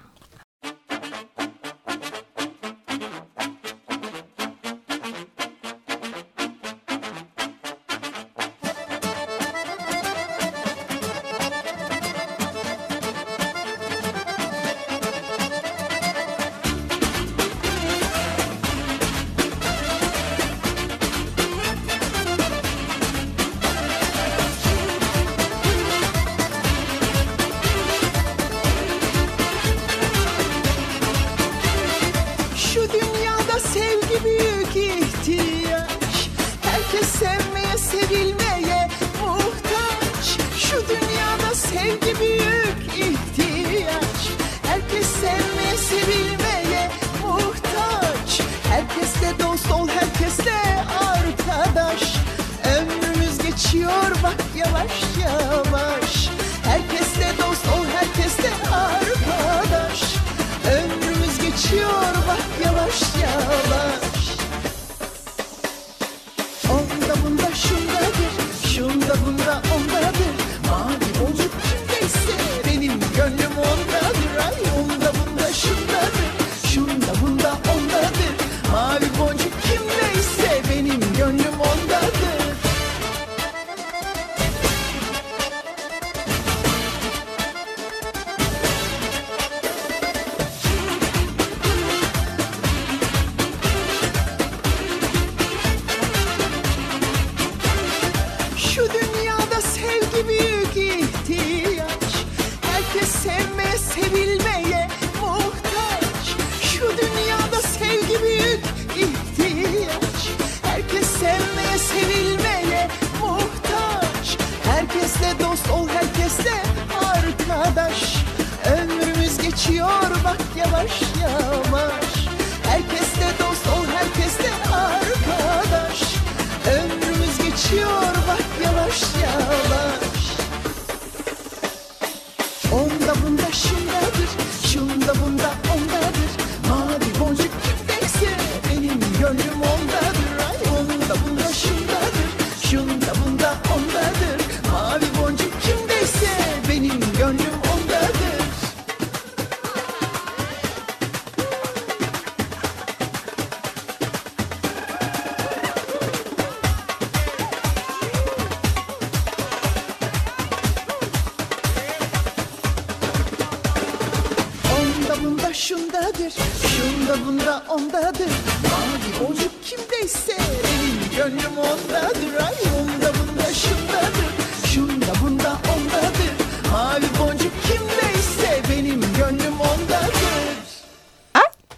Geçiyor 119.68 119.88
bak 120.24 120.38
yavaş 120.58 121.02
yavaş. 121.22 121.47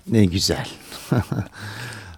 Ne 0.08 0.26
güzel. 0.26 0.68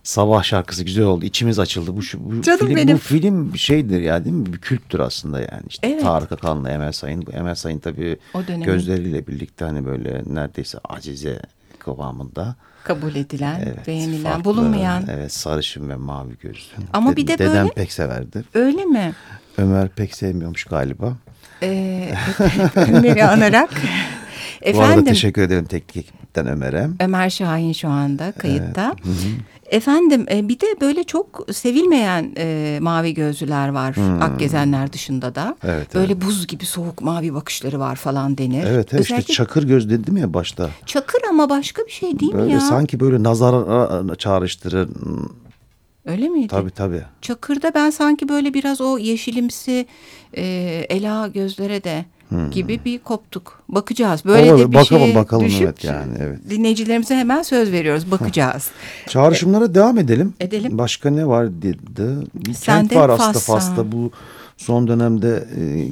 Sabah 0.04 0.44
şarkısı 0.44 0.84
güzel 0.84 1.04
oldu. 1.04 1.26
İçimiz 1.26 1.60
açıldı. 1.60 1.92
Bu, 1.98 2.02
bu 2.20 2.42
Canım 2.42 2.60
film, 2.60 2.76
benim. 2.76 2.96
Bu 2.96 3.00
film 3.00 3.58
şeydir 3.58 4.02
ya 4.02 4.26
değil 4.26 4.36
mi? 4.36 4.54
Bir 4.54 4.58
kültür 4.58 5.00
aslında 5.00 5.40
yani. 5.40 5.64
İşte 5.70 5.88
evet. 5.88 6.04
Tarık 6.04 6.32
Akan'la 6.32 6.72
Emel 6.72 6.92
Sayın. 6.92 7.26
Emel 7.34 7.56
Sayın 7.56 7.80
tabii 7.80 8.18
gözleriyle 8.66 9.28
birlikte 9.28 9.66
hani 9.66 9.86
böyle 9.86 10.24
neredeyse 10.26 10.80
acize 10.84 11.42
kıvamında. 11.84 12.56
Kabul 12.84 13.16
edilen, 13.16 13.62
evet, 13.66 13.88
beğenilen, 13.88 14.24
farklı, 14.32 14.44
bulunmayan. 14.44 15.04
Evet 15.12 15.34
sarışın 15.34 15.90
ve 15.90 15.96
mavi 15.96 16.38
gözlü. 16.42 16.60
Ama 16.94 17.16
bir 17.16 17.28
de 17.28 17.38
Dedem 17.38 17.64
böyle. 17.64 17.74
pek 17.74 17.92
severdi. 17.94 18.44
Öyle 18.54 18.86
mi? 18.86 19.14
Ömer 19.58 19.90
pek 19.90 20.16
sevmiyormuş 20.16 20.64
galiba. 20.64 21.14
Ee, 21.64 22.14
Ömer'i 22.76 23.24
anarak. 23.24 23.70
Efendim, 24.62 24.74
Bu 24.74 24.82
arada 24.82 25.04
teşekkür 25.04 25.42
ederim 25.42 25.66
teknik 25.66 25.98
ekipten 25.98 26.48
Ömer'e. 26.48 26.88
Ömer 27.00 27.30
Şahin 27.30 27.74
şu 27.74 27.90
anda 27.90 28.32
kayıtta. 28.32 28.96
Evet. 29.06 29.16
Efendim 29.72 30.26
e, 30.32 30.48
bir 30.48 30.60
de 30.60 30.66
böyle 30.82 31.04
çok 31.04 31.48
sevilmeyen 31.52 32.32
e, 32.38 32.78
mavi 32.82 33.14
gözlüler 33.14 33.70
var 33.70 33.96
hmm. 33.96 34.22
Akgezenler 34.22 34.94
dışında 34.94 35.36
da. 35.36 35.56
Evet, 35.64 35.96
böyle 35.96 36.14
evet. 36.14 36.26
buz 36.26 36.48
gibi 36.48 36.66
soğuk 36.66 37.02
mavi 37.02 37.34
bakışları 37.34 37.80
var 37.80 37.96
falan 37.96 38.38
denir. 38.38 38.64
Evet, 38.64 38.74
evet 38.74 38.94
Özellikle... 38.94 39.18
işte 39.18 39.34
çakır 39.34 39.64
göz 39.64 39.90
dedim 39.90 40.18
ya 40.18 40.34
başta. 40.34 40.70
Çakır 40.86 41.22
ama 41.30 41.50
başka 41.50 41.86
bir 41.86 41.92
şey 41.92 42.20
değil 42.20 42.34
böyle 42.34 42.46
mi 42.46 42.54
ya? 42.54 42.60
Sanki 42.60 43.00
böyle 43.00 43.24
nazar 43.24 44.18
çağrıştırır. 44.18 44.90
Öyle 46.06 46.30
miydi? 46.30 46.48
Tabii 46.48 46.72
tabii. 46.72 47.04
Çakır'da 47.22 47.72
ben 47.76 47.90
sanki 47.90 48.30
böyle 48.30 48.54
biraz 48.54 48.82
o 48.82 48.98
yeşilimsi 48.98 49.86
e, 50.38 50.44
ela 50.90 51.28
gözlere 51.28 51.84
de 51.84 52.06
hmm. 52.32 52.52
gibi 52.52 52.80
bir 52.86 53.00
koptuk. 53.00 53.64
Bakacağız. 53.70 54.26
Böyle 54.26 54.52
Olabilir. 54.52 54.66
de 54.66 54.72
bir 54.72 54.78
bakalım, 54.78 55.06
şey 55.06 55.16
bakalım, 55.16 55.46
düşüp 55.46 55.62
evet 55.62 55.84
yani, 55.84 56.14
evet. 56.20 56.40
dinleyicilerimize 56.50 57.16
hemen 57.16 57.42
söz 57.42 57.72
veriyoruz. 57.72 58.12
Bakacağız. 58.12 58.70
Çağrışımlara 59.08 59.66
e, 59.66 59.76
devam 59.76 59.98
edelim. 59.98 60.34
Edelim. 60.40 60.78
Başka 60.78 61.10
ne 61.10 61.28
var 61.28 61.62
dedi. 61.62 62.28
Bir 62.36 62.54
Sen 62.54 62.88
kent 62.88 62.96
var 62.96 63.10
aslında 63.10 63.40
Fas'ta 63.40 63.92
bu 63.92 64.12
son 64.58 64.88
dönemde 64.88 65.48
e, 65.60 65.88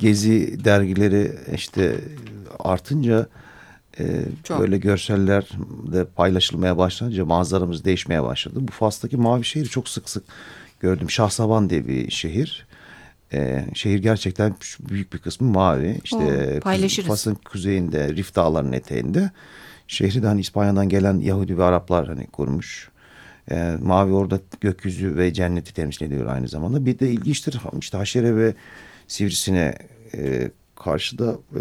gezi 0.00 0.64
dergileri 0.64 1.32
işte 1.54 1.96
artınca 2.58 3.26
e, 4.00 4.04
böyle 4.58 4.78
görseller 4.78 5.48
de 5.92 6.04
paylaşılmaya 6.04 6.78
başlayınca 6.78 7.24
manzaramız 7.24 7.84
değişmeye 7.84 8.22
başladı. 8.22 8.58
Bu 8.60 8.72
Fas'taki 8.72 9.16
mavi 9.16 9.44
şehri 9.44 9.68
çok 9.68 9.88
sık 9.88 10.08
sık 10.08 10.24
gördüm. 10.80 11.10
Şahsaban 11.10 11.70
diye 11.70 11.86
bir 11.86 12.10
şehir. 12.10 12.66
Ee, 13.34 13.64
şehir 13.74 13.98
gerçekten 13.98 14.54
büyük 14.80 15.12
bir 15.12 15.18
kısmı 15.18 15.50
mavi. 15.50 16.00
İşte 16.04 16.16
Oo, 16.16 16.60
Fas'ın 17.08 17.34
kuzeyinde, 17.34 18.08
Rif 18.08 18.34
Dağları'nın 18.34 18.72
eteğinde. 18.72 19.30
Şehri 19.86 20.22
de 20.22 20.26
hani 20.26 20.40
İspanya'dan 20.40 20.88
gelen 20.88 21.20
Yahudi 21.20 21.58
ve 21.58 21.64
Araplar 21.64 22.06
hani 22.06 22.26
kurmuş. 22.26 22.90
Ee, 23.50 23.76
mavi 23.82 24.12
orada 24.12 24.40
gökyüzü 24.60 25.16
ve 25.16 25.32
cenneti 25.32 25.74
temsil 25.74 26.06
ediyor 26.06 26.26
aynı 26.26 26.48
zamanda. 26.48 26.86
Bir 26.86 26.98
de 26.98 27.10
ilginçtir 27.10 27.60
işte 27.80 27.98
haşere 27.98 28.36
ve 28.36 28.54
sivrisine 29.08 29.74
e, 30.14 30.50
karşıda 30.76 31.36
e, 31.54 31.60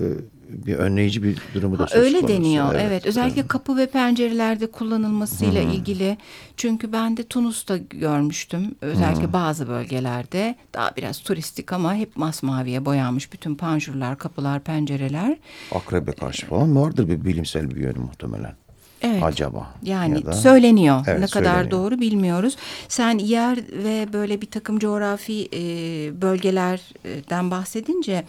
bir 0.51 0.75
önleyici 0.75 1.23
bir 1.23 1.37
durumu 1.53 1.79
da 1.79 1.87
söz 1.87 2.03
Öyle 2.03 2.19
konusu. 2.19 2.35
deniyor 2.35 2.73
evet. 2.73 2.83
evet. 2.87 3.05
Özellikle 3.05 3.47
kapı 3.47 3.77
ve 3.77 3.85
pencerelerde 3.85 4.71
kullanılmasıyla 4.71 5.63
hmm. 5.63 5.71
ilgili. 5.71 6.17
Çünkü 6.57 6.91
ben 6.91 7.17
de 7.17 7.23
Tunus'ta 7.23 7.77
görmüştüm. 7.77 8.75
Özellikle 8.81 9.25
hmm. 9.25 9.33
bazı 9.33 9.67
bölgelerde 9.67 10.55
daha 10.73 10.95
biraz 10.95 11.19
turistik 11.19 11.73
ama 11.73 11.95
hep 11.95 12.17
masmaviye 12.17 12.85
boyanmış 12.85 13.33
bütün 13.33 13.55
panjurlar, 13.55 14.17
kapılar, 14.17 14.59
pencereler. 14.59 15.37
Akrebe 15.71 16.11
karşı 16.11 16.47
falan 16.47 16.75
vardır 16.75 17.07
bir 17.07 17.25
bilimsel 17.25 17.69
bir 17.69 17.81
yönü 17.81 17.99
muhtemelen. 17.99 18.55
Evet. 19.01 19.23
Acaba. 19.23 19.67
Yani 19.83 20.13
ya 20.13 20.25
da, 20.25 20.33
söyleniyor. 20.33 21.03
Evet, 21.07 21.19
ne 21.19 21.27
kadar 21.27 21.53
söyleniyor. 21.53 21.71
doğru 21.71 21.99
bilmiyoruz. 21.99 22.55
Sen 22.87 23.17
yer 23.17 23.57
ve 23.57 24.13
böyle 24.13 24.41
bir 24.41 24.51
takım 24.51 24.79
coğrafi 24.79 25.49
e, 25.53 25.61
bölgelerden 26.21 27.51
bahsedince 27.51 28.23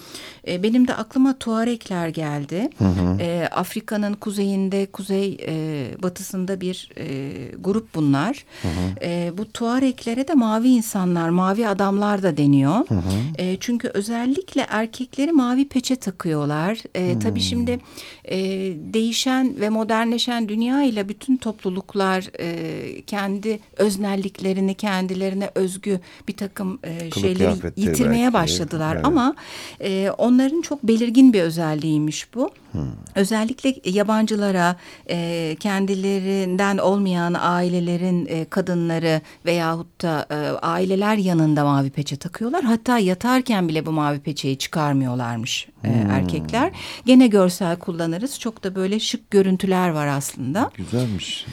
e, 0.48 0.62
benim 0.62 0.88
de 0.88 0.94
aklıma 0.94 1.38
Tuarekler 1.38 2.08
geldi. 2.08 2.70
Hı 2.78 2.84
hı. 2.84 3.20
E, 3.20 3.48
Afrika'nın 3.52 4.14
kuzeyinde, 4.14 4.86
kuzey 4.86 5.38
e, 5.46 5.84
batısında 6.02 6.60
bir 6.60 6.90
e, 6.98 7.32
grup 7.58 7.94
bunlar. 7.94 8.44
Hı 8.62 8.68
hı. 8.68 8.72
E, 9.02 9.32
bu 9.38 9.52
Tuareklere 9.52 10.28
de 10.28 10.34
mavi 10.34 10.68
insanlar, 10.68 11.28
mavi 11.28 11.68
adamlar 11.68 12.22
da 12.22 12.36
deniyor. 12.36 12.88
Hı 12.88 12.94
hı. 12.94 13.00
E, 13.38 13.56
çünkü 13.60 13.88
özellikle 13.88 14.66
erkekleri 14.68 15.32
mavi 15.32 15.68
peçe 15.68 15.96
takıyorlar. 15.96 16.78
E, 16.94 17.18
tabii 17.18 17.40
şimdi 17.40 17.80
e, 18.24 18.38
değişen 18.94 19.60
ve 19.60 19.68
modernleşen 19.68 20.48
dünya 20.48 20.62
dünya 20.62 20.83
ile 20.83 21.09
bütün 21.09 21.37
topluluklar 21.37 22.28
e, 22.40 23.02
kendi 23.02 23.61
öznelliklerini 23.76 24.75
kendilerine 24.75 25.50
özgü 25.54 26.00
bir 26.28 26.37
takım 26.37 26.78
e, 26.85 27.11
şeyleri 27.11 27.54
yitirmeye 27.76 28.25
belki. 28.25 28.35
başladılar. 28.35 28.95
Evet. 28.95 29.07
Ama 29.07 29.35
e, 29.81 30.11
onların 30.19 30.61
çok 30.61 30.83
belirgin 30.83 31.33
bir 31.33 31.42
özelliğiymiş 31.42 32.35
bu. 32.35 32.50
Hmm. 32.73 32.83
Özellikle 33.14 33.75
yabancılara 33.85 34.76
e, 35.11 35.57
kendilerinden 35.61 36.78
olmayan 36.78 37.35
ailelerin 37.38 38.26
e, 38.26 38.45
kadınları 38.45 39.21
veyahut 39.47 40.02
da 40.02 40.26
e, 40.31 40.35
aileler 40.66 41.16
yanında 41.16 41.64
mavi 41.64 41.90
peçe 41.90 42.16
takıyorlar. 42.16 42.64
Hatta 42.64 42.99
yatarken 42.99 43.69
bile 43.69 43.87
bu 43.87 43.92
mavi 43.92 44.21
peçeyi 44.21 44.59
çıkarmıyorlarmış 44.59 45.68
e, 45.85 45.88
hmm. 45.88 46.11
erkekler. 46.11 46.72
Gene 47.07 47.27
görsel 47.27 47.77
kullanırız. 47.77 48.40
Çok 48.40 48.64
da 48.64 48.75
böyle 48.75 49.01
şık 49.01 49.31
görüntüler 49.31 49.88
var 49.88 50.07
aslında. 50.07 50.51
Güzelmiş. 50.76 51.46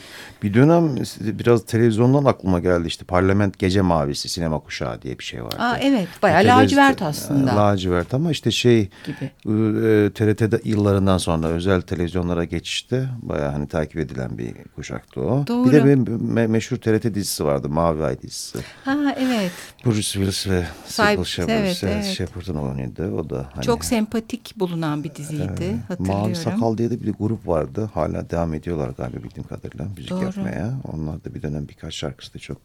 Bir 0.44 0.54
dönem 0.54 0.96
biraz 1.20 1.66
televizyondan 1.66 2.26
aklıma 2.26 2.60
geldi 2.60 2.88
işte 2.88 3.06
Parlament 3.06 3.60
Gece 3.60 3.82
Mavisi 3.82 4.30
sinema 4.30 4.60
kuşağı 4.60 5.02
diye 5.02 5.20
bir 5.20 5.24
şey 5.24 5.44
vardı. 5.44 5.56
Aa, 5.60 5.78
evet 5.78 6.08
bayağı 6.22 6.44
lacivert 6.44 7.02
aslında. 7.02 7.56
Lacivert 7.56 8.14
ama 8.14 8.32
işte 8.32 8.52
şey 8.52 8.90
gibi. 9.06 9.26
E, 9.26 10.10
TRT'de 10.14 10.62
yıllarından 10.64 11.18
sonra 11.18 11.48
özel 11.48 11.82
televizyonlara 11.82 12.44
geçişte 12.44 13.10
bayağı 13.22 13.52
hani 13.52 13.68
takip 13.68 13.98
edilen 13.98 14.38
bir 14.38 14.54
kuşaktı 14.76 15.22
o. 15.22 15.48
Doğru. 15.48 15.68
Bir 15.68 15.74
de 15.74 15.86
bir 15.86 15.96
me 16.08 16.48
meşhur 16.48 16.78
TRT 16.78 17.16
dizisi 17.16 17.46
vardı 17.46 17.70
Mavi 17.70 18.04
Ay 18.04 18.22
dizisi. 18.22 18.60
Ha 18.86 19.16
evet. 19.20 19.52
Bruce 19.86 20.02
Willis 20.02 20.48
ve 20.48 20.66
Sybil 20.86 21.24
Shepherd, 21.24 21.60
evet, 21.60 21.84
evet. 22.20 22.50
Oynadı 22.50 23.14
o 23.14 23.30
da. 23.30 23.50
Hani, 23.54 23.66
Çok 23.66 23.86
sempatik 23.86 24.54
bulunan 24.60 25.04
bir 25.04 25.16
diziydi 25.16 25.64
e, 25.64 25.78
hatırlıyorum. 25.88 26.22
Mavi 26.22 26.36
Sakal 26.36 26.78
diye 26.78 26.92
de 26.92 27.02
bir 27.02 27.14
grup 27.14 27.48
vardı 27.48 27.90
hala 27.94 28.30
devam 28.30 28.54
ediyorlar 28.54 28.90
galiba 28.90 29.24
bildiğim 29.24 29.48
kadarıyla 29.48 29.86
müzik 29.98 30.12
Doğru. 30.12 30.29
Yapmaya. 30.38 30.74
Onlar 30.84 31.24
da 31.24 31.36
bir 31.36 31.42
dönem 31.42 31.68
birkaç 31.68 31.96
şarkısı 31.96 32.34
da 32.34 32.40
çok 32.40 32.62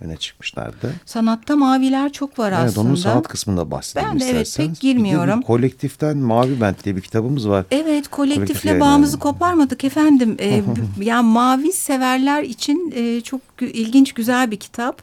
öne 0.00 0.16
çıkmışlardı. 0.16 0.94
Sanatta 1.06 1.56
maviler 1.56 2.12
çok 2.12 2.38
var 2.38 2.48
evet, 2.48 2.58
aslında. 2.58 2.80
Evet 2.80 2.88
onun 2.88 2.94
sanat 2.94 3.28
kısmında 3.28 3.70
bahsedelim 3.70 4.08
Ben 4.12 4.20
de 4.20 4.24
evet 4.30 4.54
pek 4.56 4.80
girmiyorum. 4.80 5.42
kolektiften 5.42 6.18
Mavi 6.18 6.60
Bent 6.60 6.84
diye 6.84 6.96
bir 6.96 7.00
kitabımız 7.00 7.48
var. 7.48 7.64
Evet 7.70 8.08
kolektifle 8.08 8.46
Kolektif 8.46 8.80
bağımızı 8.80 9.12
yani. 9.12 9.20
koparmadık 9.20 9.84
efendim. 9.84 10.36
Ee, 10.40 10.62
yani 11.00 11.26
mavi 11.26 11.72
severler 11.72 12.42
için 12.42 12.92
e, 12.96 13.20
çok 13.20 13.40
ilginç 13.60 14.12
güzel 14.12 14.50
bir 14.50 14.56
kitap. 14.56 15.02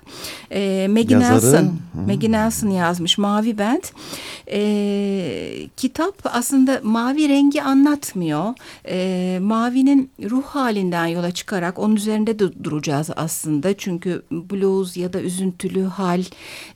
E, 0.52 0.88
Maggie 0.90 1.20
Nelson, 1.20 1.80
Maggie 2.08 2.32
Nelson 2.32 2.70
yazmış 2.70 3.18
Mavi 3.18 3.58
Bent. 3.58 3.92
E, 4.52 5.68
kitap 5.78 6.16
aslında 6.24 6.80
mavi 6.84 7.30
rengi 7.30 7.64
anlatmıyor. 7.64 8.54
E, 8.88 9.40
mavinin 9.42 10.12
ruh 10.30 10.44
halinden 10.44 11.06
yola 11.06 11.32
çıkarak 11.32 11.80
onun 11.80 11.96
üzerinde 11.96 12.40
de 12.40 12.64
duracağız 12.64 13.10
aslında. 13.16 13.78
Çünkü 13.78 14.22
blues 14.32 14.85
ya 14.98 15.14
da 15.14 15.22
üzüntülü 15.22 15.84
hal 15.84 16.24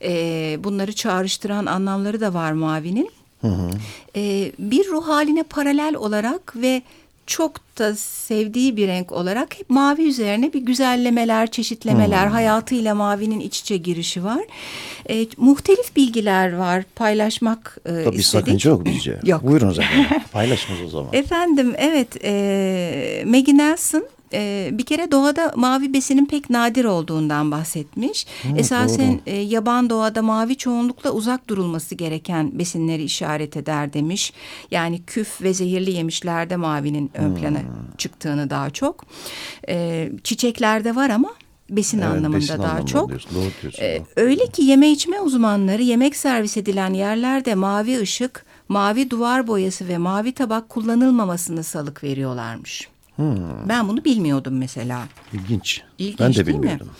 e, 0.02 0.58
bunları 0.64 0.92
çağrıştıran 0.92 1.66
anlamları 1.66 2.20
da 2.20 2.34
var 2.34 2.52
mavinin. 2.52 3.10
Hı 3.40 3.48
hı. 3.48 3.70
E, 4.16 4.52
bir 4.58 4.88
ruh 4.88 5.08
haline 5.08 5.42
paralel 5.42 5.94
olarak 5.94 6.56
ve 6.56 6.82
çok 7.30 7.78
da 7.78 7.96
sevdiği 7.96 8.76
bir 8.76 8.88
renk 8.88 9.12
olarak 9.12 9.58
hep 9.58 9.70
mavi 9.70 10.02
üzerine 10.02 10.52
bir 10.52 10.60
güzellemeler, 10.60 11.50
çeşitlemeler, 11.50 12.24
hmm. 12.24 12.32
hayatıyla 12.32 12.94
mavinin 12.94 13.40
iç 13.40 13.60
içe 13.60 13.76
girişi 13.76 14.24
var. 14.24 14.42
E, 15.10 15.26
muhtelif 15.36 15.96
bilgiler 15.96 16.56
var 16.56 16.84
paylaşmak 16.94 17.78
e, 17.86 17.88
Tabii 17.88 18.16
istedik. 18.16 18.24
sakınca 18.24 18.70
yok 18.70 18.84
bizce. 18.84 19.20
yok. 19.24 19.42
Buyurun 19.42 19.68
o 19.68 19.72
zaman 19.72 19.90
paylaşınız 20.32 20.80
o 20.82 20.88
zaman. 20.88 21.08
Efendim 21.12 21.74
evet 21.78 22.24
e, 22.24 23.24
Maggie 23.26 23.56
Nelson 23.56 24.04
e, 24.32 24.70
bir 24.72 24.84
kere 24.84 25.10
doğada 25.10 25.52
mavi 25.56 25.92
besinin 25.92 26.26
pek 26.26 26.50
nadir 26.50 26.84
olduğundan 26.84 27.50
bahsetmiş. 27.50 28.26
Hı, 28.42 28.56
Esasen 28.56 29.20
e, 29.26 29.36
yaban 29.36 29.90
doğada 29.90 30.22
mavi 30.22 30.56
çoğunlukla 30.56 31.10
uzak 31.10 31.48
durulması 31.48 31.94
gereken 31.94 32.58
besinleri 32.58 33.02
işaret 33.02 33.56
eder 33.56 33.92
demiş. 33.92 34.32
Yani 34.70 35.02
küf 35.02 35.42
ve 35.42 35.54
zehirli 35.54 35.90
yemişlerde 35.90 36.56
mavinin 36.56 37.10
ön 37.14 37.34
plana 37.34 37.60
hmm. 37.60 37.96
çıktığını 37.98 38.50
daha 38.50 38.70
çok. 38.70 39.04
E, 39.68 40.08
çiçeklerde 40.24 40.96
var 40.96 41.10
ama 41.10 41.30
besin 41.70 41.98
evet, 41.98 42.08
anlamında 42.08 42.36
besin 42.36 42.58
daha 42.58 42.66
anlamında 42.66 42.86
çok. 42.86 43.08
Diyorsun, 43.08 43.30
doğru 43.34 43.50
diyorsun. 43.62 43.82
Ee, 43.82 44.02
öyle 44.16 44.46
ki 44.46 44.62
yeme 44.62 44.90
içme 44.90 45.20
uzmanları 45.20 45.82
yemek 45.82 46.16
servis 46.16 46.56
edilen 46.56 46.94
yerlerde 46.94 47.54
mavi 47.54 48.00
ışık, 48.00 48.44
mavi 48.68 49.10
duvar 49.10 49.46
boyası 49.46 49.88
ve 49.88 49.98
mavi 49.98 50.32
tabak 50.32 50.68
kullanılmamasını 50.68 51.64
salık 51.64 52.04
veriyorlarmış. 52.04 52.88
Hmm. 53.20 53.68
Ben 53.68 53.88
bunu 53.88 54.04
bilmiyordum 54.04 54.58
mesela. 54.58 55.04
İlginç. 55.32 55.82
İlginç 55.98 56.20
ben 56.20 56.34
de 56.34 56.46
bilmiyordum. 56.46 56.86
Mi? 56.86 56.92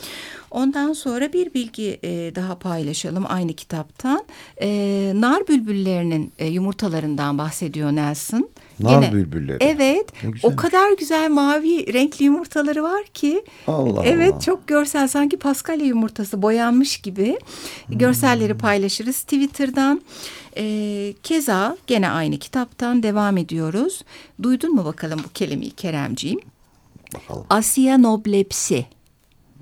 Ondan 0.51 0.93
sonra 0.93 1.33
bir 1.33 1.55
bilgi 1.55 2.01
e, 2.03 2.35
daha 2.35 2.59
paylaşalım 2.59 3.25
aynı 3.29 3.53
kitaptan. 3.53 4.25
E, 4.63 4.69
nar 5.15 5.49
bülbüllerinin 5.49 6.33
e, 6.39 6.47
yumurtalarından 6.47 7.39
bahsediyor 7.39 7.93
Nelson. 7.93 8.49
Nar 8.83 9.01
Gene, 9.03 9.13
bülbülleri. 9.13 9.59
Evet. 9.61 10.13
O 10.43 10.57
kadar 10.57 10.93
güzel 10.99 11.31
mavi 11.31 11.93
renkli 11.93 12.25
yumurtaları 12.25 12.83
var 12.83 13.05
ki. 13.05 13.45
Allah 13.67 14.03
Evet 14.05 14.33
Allah. 14.33 14.41
çok 14.41 14.67
görsel 14.67 15.09
sanki 15.09 15.37
paskalya 15.37 15.87
yumurtası 15.87 16.43
boyanmış 16.43 16.99
gibi. 16.99 17.39
Hmm. 17.87 17.99
Görselleri 17.99 18.59
paylaşırız 18.59 19.21
Twitter'dan. 19.23 20.01
E, 20.57 21.15
keza 21.23 21.77
gene 21.87 22.11
aynı 22.11 22.39
kitaptan 22.39 23.03
devam 23.03 23.37
ediyoruz. 23.37 24.05
Duydun 24.43 24.75
mu 24.75 24.85
bakalım 24.85 25.21
bu 25.25 25.29
kelimeyi 25.33 25.71
Keremciğim? 25.71 26.41
Bakalım. 27.15 27.47
Asiya 27.51 27.99
noblepsi. 27.99 28.87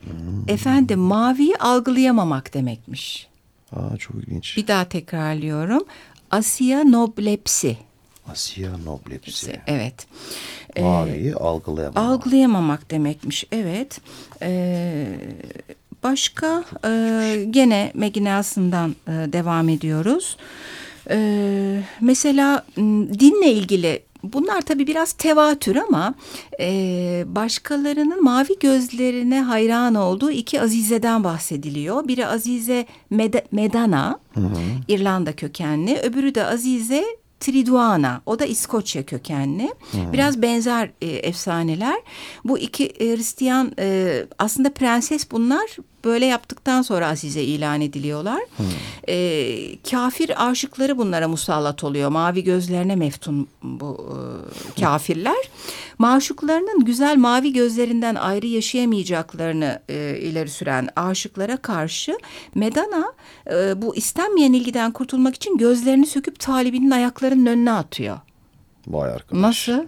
Hmm. 0.05 0.49
Efendim 0.49 0.99
maviyi 0.99 1.57
algılayamamak 1.57 2.55
demekmiş. 2.55 3.29
Aa, 3.73 3.97
çok 3.97 4.15
ilginç. 4.17 4.57
Bir 4.57 4.67
daha 4.67 4.85
tekrarlıyorum. 4.89 5.85
Asya 6.31 6.85
Asya 8.33 8.79
noblepsi. 8.85 9.61
Evet. 9.67 10.07
Maviyi 10.81 11.31
ee, 11.31 11.35
algılayamamak. 11.35 12.11
Algılayamamak 12.11 12.91
demekmiş. 12.91 13.45
Evet. 13.53 14.01
Ee, 14.43 15.07
başka 16.03 16.65
e, 16.85 17.45
gene 17.51 17.93
Maggie 17.95 18.25
Nelson'dan 18.25 18.97
e, 19.09 19.13
devam 19.13 19.69
ediyoruz. 19.69 20.37
Ee, 21.11 21.83
mesela 22.01 22.67
dinle 23.21 23.53
ilgili 23.53 24.09
Bunlar 24.23 24.61
tabii 24.61 24.87
biraz 24.87 25.13
tevatür 25.13 25.77
ama 25.77 26.15
e, 26.61 27.25
başkalarının 27.27 28.25
mavi 28.25 28.59
gözlerine 28.61 29.43
hayran 29.43 29.95
olduğu 29.95 30.31
iki 30.31 30.61
Azize'den 30.61 31.25
bahsediliyor. 31.25 32.09
Biri 32.09 32.27
Azize 32.27 32.87
Med 33.11 33.35
Medana, 33.53 34.19
hı 34.35 34.41
hı. 34.41 34.57
İrlanda 34.89 35.33
kökenli. 35.33 35.99
Öbürü 35.99 36.35
de 36.35 36.45
Azize 36.45 37.05
Triduana 37.41 38.21
o 38.27 38.39
da 38.39 38.45
İskoçya 38.45 39.07
kökenli. 39.07 39.75
Hmm. 39.91 40.13
Biraz 40.13 40.43
benzer 40.43 40.91
e, 41.01 41.07
efsaneler. 41.07 41.97
Bu 42.45 42.59
iki 42.59 42.87
e, 42.87 43.17
Hristiyan 43.17 43.73
e, 43.79 44.27
aslında 44.39 44.73
prenses 44.73 45.31
bunlar 45.31 45.77
böyle 46.05 46.27
yaptıktan 46.27 46.83
sonra 46.83 47.09
Azize 47.09 47.43
ilan 47.43 47.81
ediliyorlar. 47.81 48.41
Hmm. 48.57 48.67
E, 49.09 49.77
kafir 49.91 50.49
aşıkları 50.51 50.99
bunlara 50.99 51.29
musallat 51.29 51.85
oluyor. 51.85 52.11
Mavi 52.11 52.45
gözlerine 52.45 52.97
meftun 52.97 53.49
bu 53.63 54.17
e, 54.77 54.81
kafirler. 54.81 55.51
Maşuklarının 55.99 56.85
güzel 56.85 57.17
mavi 57.17 57.53
gözlerinden 57.53 58.15
ayrı 58.15 58.47
yaşayamayacaklarını 58.47 59.83
e, 59.89 60.19
ileri 60.21 60.49
süren 60.51 60.89
aşıklara 60.97 61.57
karşı 61.57 62.19
Medana 62.55 63.13
e, 63.51 63.83
bu 63.83 63.97
istenmeyen 63.97 64.53
ilgiden 64.53 64.93
kurtulmak 64.93 65.35
için 65.35 65.59
gözlerini 65.59 66.07
söküp 66.07 66.41
talibinin 66.41 66.91
ayaklarının 66.91 67.47
önüne 67.47 67.73
atıyor. 67.73 68.19
Vay 68.87 69.11
arkadaş. 69.13 69.43
Nasıl? 69.43 69.87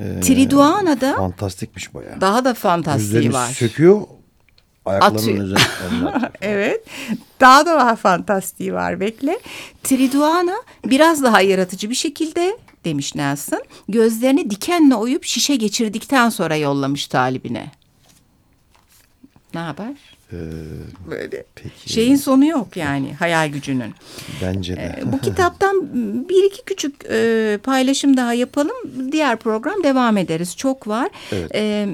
Ee, 0.00 0.20
Triduana'da 0.20 1.16
fantastikmiş 1.16 1.94
bayağı. 1.94 2.20
Daha 2.20 2.44
da 2.44 2.54
fantastiği 2.54 3.12
Gözlerini 3.12 3.32
var. 3.32 3.48
söküyor 3.48 4.02
ayaklarının 4.84 5.40
üzerine. 5.40 6.30
evet. 6.40 6.84
Daha 7.40 7.66
da 7.66 7.74
daha 7.74 7.96
fantastiği 7.96 8.74
var 8.74 9.00
bekle. 9.00 9.38
Triduana 9.82 10.56
biraz 10.84 11.22
daha 11.22 11.40
yaratıcı 11.40 11.90
bir 11.90 11.94
şekilde 11.94 12.56
demiş 12.84 13.14
Nelson. 13.14 13.62
Gözlerini 13.88 14.50
dikenle 14.50 14.94
oyup 14.94 15.24
şişe 15.24 15.56
geçirdikten 15.56 16.28
sonra 16.28 16.56
yollamış 16.56 17.06
talibine. 17.06 17.70
Ne 19.54 19.60
haber? 19.60 19.92
Ee, 20.32 20.36
Böyle 21.10 21.44
peki. 21.54 21.92
şeyin 21.92 22.16
sonu 22.16 22.46
yok 22.46 22.76
yani 22.76 23.14
hayal 23.14 23.48
gücünün. 23.48 23.94
Bence 24.42 24.76
de. 24.76 24.96
Ee, 25.02 25.12
bu 25.12 25.20
kitaptan 25.20 25.88
bir 26.28 26.44
iki 26.44 26.64
küçük 26.64 26.94
e, 27.10 27.58
paylaşım 27.62 28.16
daha 28.16 28.34
yapalım. 28.34 28.76
Diğer 29.12 29.36
program 29.36 29.82
devam 29.82 30.16
ederiz. 30.16 30.56
Çok 30.56 30.88
var. 30.88 31.08
Evet. 31.32 31.50
Ee, 31.54 31.88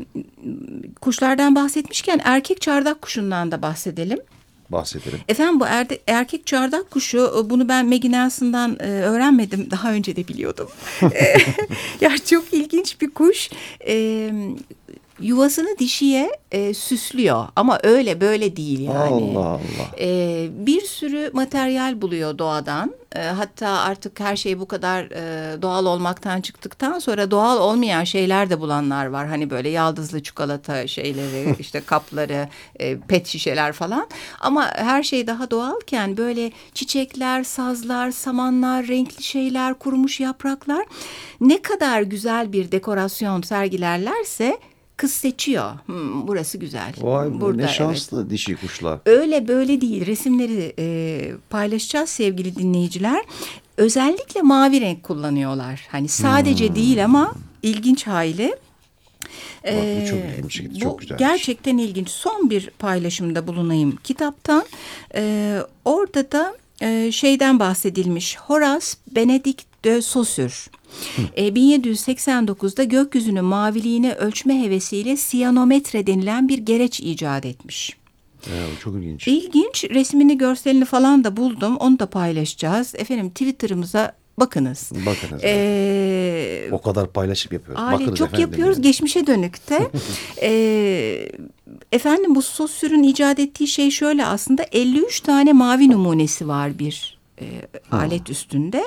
kuşlardan 1.01 1.55
bahsetmişken 1.55 2.21
erkek 2.25 2.61
çardak 2.61 3.03
kuşundan 3.03 3.53
da 3.53 3.63
bahsedelim 3.63 4.19
bahsedelim. 4.73 5.19
Efendim 5.29 5.61
bu 5.61 5.67
erde, 5.67 5.99
erkek 6.07 6.47
çardak 6.47 6.91
kuşu 6.91 7.47
bunu 7.51 7.69
ben 7.69 7.87
Maggie 7.87 8.13
Nelson'dan 8.13 8.77
e, 8.81 8.85
öğrenmedim. 8.85 9.71
Daha 9.71 9.93
önce 9.93 10.17
de 10.17 10.29
biliyordum. 10.29 10.69
ya 12.01 12.19
çok 12.19 12.55
ilginç 12.55 13.01
bir 13.01 13.11
kuş. 13.11 13.51
E, 13.87 14.33
yuvasını 15.21 15.79
dişiye 15.79 16.31
e, 16.53 16.75
süslüyor 16.75 17.49
ama 17.57 17.79
öyle 17.83 18.21
böyle 18.21 18.57
değil 18.57 18.81
yani. 18.81 19.15
Allah 19.15 19.47
Allah. 19.47 19.61
E, 20.01 20.49
bir 20.53 20.81
sürü 20.81 21.31
materyal 21.33 22.01
buluyor 22.03 22.39
doğadan. 22.39 22.95
E, 23.17 23.21
hatta 23.21 23.69
artık 23.69 24.21
her 24.21 24.37
şey 24.37 24.61
bu 24.61 24.69
kadar 24.69 25.05
e, 25.05 25.63
doğal 25.63 25.87
olmaktan 25.87 26.41
çıktıktan 26.41 26.99
sonra 26.99 27.31
doğal 27.31 27.59
olmayan 27.59 28.05
şeyler 28.05 28.51
de 28.51 28.61
bulanlar 28.61 29.07
var. 29.07 29.29
Hani 29.29 29.51
böyle 29.51 29.69
yaldızlı 29.69 30.23
çikolata 30.23 30.87
şeyleri, 30.87 31.57
işte 31.59 31.81
kapları, 31.81 32.49
e, 32.79 32.99
pet 32.99 33.27
şişeler 33.27 33.73
falan. 33.73 34.09
Ama 34.41 34.71
her 34.75 35.03
şey 35.03 35.27
daha 35.27 35.51
doğalken 35.51 36.17
böyle 36.17 36.53
çiçekler, 36.75 37.45
sazlar, 37.45 38.11
samanlar, 38.11 38.89
renkli 38.89 39.23
şeyler, 39.23 39.75
kurumuş 39.75 40.21
yapraklar 40.21 40.87
ne 41.41 41.63
kadar 41.63 42.03
güzel 42.03 42.53
bir 42.53 42.73
dekorasyon 42.73 43.43
sergilerlerse 43.43 44.59
kız 45.01 45.13
seçiyor. 45.13 45.73
Hmm, 45.87 46.29
burası 46.29 46.59
güzel. 46.59 46.93
Vay 47.01 47.41
Burada, 47.41 47.63
ne 47.63 47.69
şanslı 47.69 48.21
evet. 48.21 48.31
dişi 48.31 48.57
kuşlar. 48.57 48.99
Öyle 49.07 49.49
böyle 49.49 49.81
değil. 49.81 50.07
Resimleri 50.07 50.75
e, 50.79 51.33
paylaşacağız 51.51 52.11
sevgili 52.11 52.57
dinleyiciler. 52.57 53.25
Özellikle 53.77 54.43
mavi 54.43 54.81
renk 54.81 55.03
kullanıyorlar. 55.03 55.89
Hani 55.91 56.09
sadece 56.09 56.69
hmm. 56.69 56.75
değil 56.75 57.05
ama 57.05 57.35
ilginç 57.63 58.07
hali. 58.07 58.55
Bak, 59.65 59.73
bu 60.03 60.07
çok 60.07 60.19
ee, 60.19 60.37
ilginç, 60.39 60.83
çok 60.83 61.01
güzel. 61.01 61.19
Gerçekten 61.19 61.79
ilginç. 61.79 62.09
Son 62.09 62.51
bir 62.51 62.71
paylaşımda 62.79 63.47
bulunayım 63.47 63.97
kitaptan. 64.05 64.65
Ee, 65.15 65.59
orada 65.85 66.33
da 66.33 66.57
e, 66.83 67.13
şeyden 67.13 67.59
bahsedilmiş. 67.59 68.37
Horace 68.39 68.87
Benedict 69.11 69.85
de 69.85 70.03
Saussure. 70.03 70.80
E, 71.37 71.49
1789'da 71.49 72.85
gökyüzünün 72.85 73.45
maviliğini 73.45 74.15
ölçme 74.15 74.63
hevesiyle 74.63 75.17
siyanometre 75.17 76.07
denilen 76.07 76.49
bir 76.49 76.59
gereç 76.59 77.01
icat 77.01 77.47
etmiş. 77.47 77.97
Ya, 78.47 78.63
çok 78.83 78.95
ilginç. 78.95 79.29
İlginç. 79.29 79.85
Resmini, 79.85 80.39
görselini 80.39 80.85
falan 80.85 81.25
da 81.25 81.37
buldum. 81.37 81.77
Onu 81.77 81.99
da 81.99 82.07
paylaşacağız. 82.07 82.95
Efendim 82.95 83.31
Twitter'ımıza 83.31 84.13
bakınız. 84.39 84.91
Bakınız. 85.07 85.43
Ee, 85.45 86.69
o 86.73 86.83
kadar 86.83 87.13
paylaşıp 87.13 87.53
yapıyoruz. 87.53 87.83
Aile 87.85 88.01
bakınız 88.01 88.19
çok 88.19 88.29
efendim 88.29 88.49
yapıyoruz. 88.49 88.77
Yani. 88.77 88.83
Geçmişe 88.83 89.27
dönükte. 89.27 89.91
ee, 90.43 91.29
efendim 91.93 92.35
bu 92.35 92.43
Saussüre'ün 92.43 93.03
icat 93.03 93.39
ettiği 93.39 93.69
şey 93.69 93.91
şöyle 93.91 94.27
aslında 94.27 94.63
53 94.73 95.21
tane 95.21 95.53
mavi 95.53 95.91
numunesi 95.91 96.49
var 96.49 96.79
bir 96.79 97.19
e, 97.41 97.47
alet 97.91 98.31
üstünde 98.31 98.85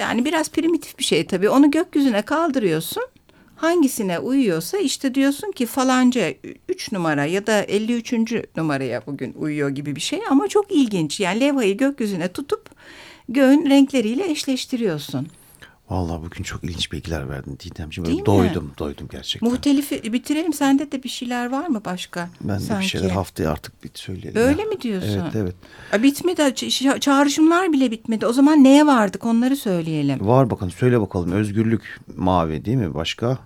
yani 0.00 0.24
biraz 0.24 0.50
primitif 0.50 0.98
bir 0.98 1.04
şey 1.04 1.26
tabii. 1.26 1.48
Onu 1.48 1.70
gökyüzüne 1.70 2.22
kaldırıyorsun. 2.22 3.02
Hangisine 3.56 4.18
uyuyorsa 4.18 4.78
işte 4.78 5.14
diyorsun 5.14 5.52
ki 5.52 5.66
falanca 5.66 6.34
3 6.68 6.92
numara 6.92 7.24
ya 7.24 7.46
da 7.46 7.62
53. 7.62 8.12
numaraya 8.56 9.06
bugün 9.06 9.34
uyuyor 9.38 9.68
gibi 9.68 9.96
bir 9.96 10.00
şey 10.00 10.20
ama 10.30 10.48
çok 10.48 10.72
ilginç. 10.72 11.20
Yani 11.20 11.40
levhayı 11.40 11.76
gökyüzüne 11.76 12.28
tutup 12.28 12.70
göğün 13.28 13.70
renkleriyle 13.70 14.30
eşleştiriyorsun. 14.30 15.28
Vallahi 15.94 16.22
bugün 16.22 16.42
çok 16.42 16.64
ilginç 16.64 16.92
bilgiler 16.92 17.28
verdin 17.28 17.58
Didemciğim. 17.64 18.10
Değil 18.10 18.24
doydum, 18.26 18.64
mi? 18.64 18.70
doydum 18.78 19.08
gerçekten. 19.10 19.50
Muhtelifi 19.50 20.12
bitirelim. 20.12 20.52
Sende 20.52 20.92
de 20.92 21.02
bir 21.02 21.08
şeyler 21.08 21.50
var 21.50 21.66
mı 21.66 21.84
başka? 21.84 22.28
Ben 22.40 22.60
de 22.60 22.78
bir 22.80 22.84
şeyler 22.84 23.10
haftaya 23.10 23.50
artık 23.50 23.84
bit 23.84 23.98
söyleyelim. 23.98 24.40
Öyle 24.40 24.62
ya. 24.62 24.68
mi 24.68 24.80
diyorsun? 24.80 25.22
Evet, 25.22 25.36
evet. 25.36 25.54
A, 25.92 26.02
bitmedi. 26.02 26.54
çağrışımlar 27.00 27.72
bile 27.72 27.90
bitmedi. 27.90 28.26
O 28.26 28.32
zaman 28.32 28.64
neye 28.64 28.86
vardık 28.86 29.24
onları 29.24 29.56
söyleyelim. 29.56 30.26
Var 30.26 30.50
bakın 30.50 30.68
söyle 30.68 31.00
bakalım. 31.00 31.32
Özgürlük 31.32 32.00
mavi 32.16 32.64
değil 32.64 32.76
mi? 32.76 32.94
Başka? 32.94 33.38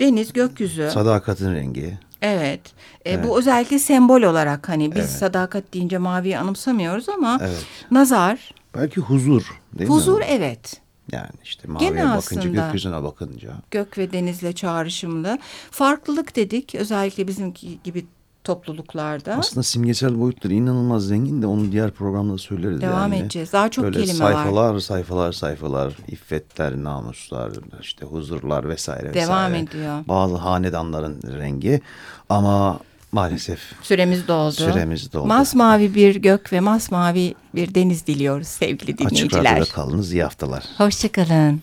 Deniz, 0.00 0.32
gökyüzü. 0.32 0.90
Sadakatin 0.92 1.54
rengi. 1.54 1.98
Evet. 2.22 2.60
E, 3.04 3.10
evet. 3.10 3.26
Bu 3.28 3.38
özellikle 3.38 3.78
sembol 3.78 4.22
olarak 4.22 4.68
hani 4.68 4.90
biz 4.90 4.98
evet. 4.98 5.10
sadakat 5.10 5.74
deyince 5.74 5.98
maviyi 5.98 6.38
anımsamıyoruz 6.38 7.08
ama 7.08 7.38
evet. 7.42 7.66
nazar. 7.90 8.54
Belki 8.74 9.00
huzur 9.00 9.60
değil 9.78 9.90
huzur, 9.90 10.12
mi? 10.12 10.18
Huzur 10.18 10.22
evet. 10.28 10.83
Yani 11.12 11.30
işte 11.44 11.68
maviye 11.68 11.90
Gene 11.90 12.16
bakınca, 12.16 12.50
gökyüzüne 12.50 13.02
bakınca. 13.02 13.52
Gök 13.70 13.98
ve 13.98 14.12
denizle 14.12 14.52
çağrışımlı. 14.52 15.38
Farklılık 15.70 16.36
dedik 16.36 16.74
özellikle 16.74 17.28
bizimki 17.28 17.78
gibi 17.84 18.06
topluluklarda. 18.44 19.34
Aslında 19.34 19.62
simgesel 19.62 20.20
boyutları 20.20 20.54
inanılmaz 20.54 21.06
zengin 21.06 21.42
de 21.42 21.46
onu 21.46 21.72
diğer 21.72 21.90
programda 21.90 22.38
söyleriz. 22.38 22.80
Devam 22.80 23.12
yani. 23.12 23.22
edeceğiz. 23.22 23.52
Daha 23.52 23.70
çok 23.70 23.84
Böyle 23.84 24.00
kelime 24.00 24.14
sayfalar, 24.14 24.74
var. 24.74 24.80
Sayfalar 24.80 25.32
sayfalar 25.32 25.32
sayfalar 25.32 25.96
iffetler, 26.08 26.76
namuslar, 26.76 27.52
işte 27.80 28.06
huzurlar 28.06 28.68
vesaire 28.68 29.14
Devam 29.14 29.52
vesaire. 29.52 29.58
ediyor. 29.58 30.04
Bazı 30.08 30.36
hanedanların 30.36 31.22
rengi 31.38 31.80
ama 32.28 32.80
Maalesef. 33.14 33.60
Süremiz 33.82 34.28
doldu. 34.28 34.52
Süremiz 34.52 35.12
doldu. 35.12 35.26
Masmavi 35.26 35.94
bir 35.94 36.16
gök 36.16 36.52
ve 36.52 36.60
masmavi 36.60 37.34
bir 37.54 37.74
deniz 37.74 38.06
diliyoruz 38.06 38.46
sevgili 38.46 38.98
dinleyiciler. 38.98 39.40
Açık 39.40 39.52
Radyo'da 39.52 39.70
kalınız. 39.70 40.12
İyi 40.12 40.22
haftalar. 40.22 40.64
Hoşçakalın. 40.78 41.60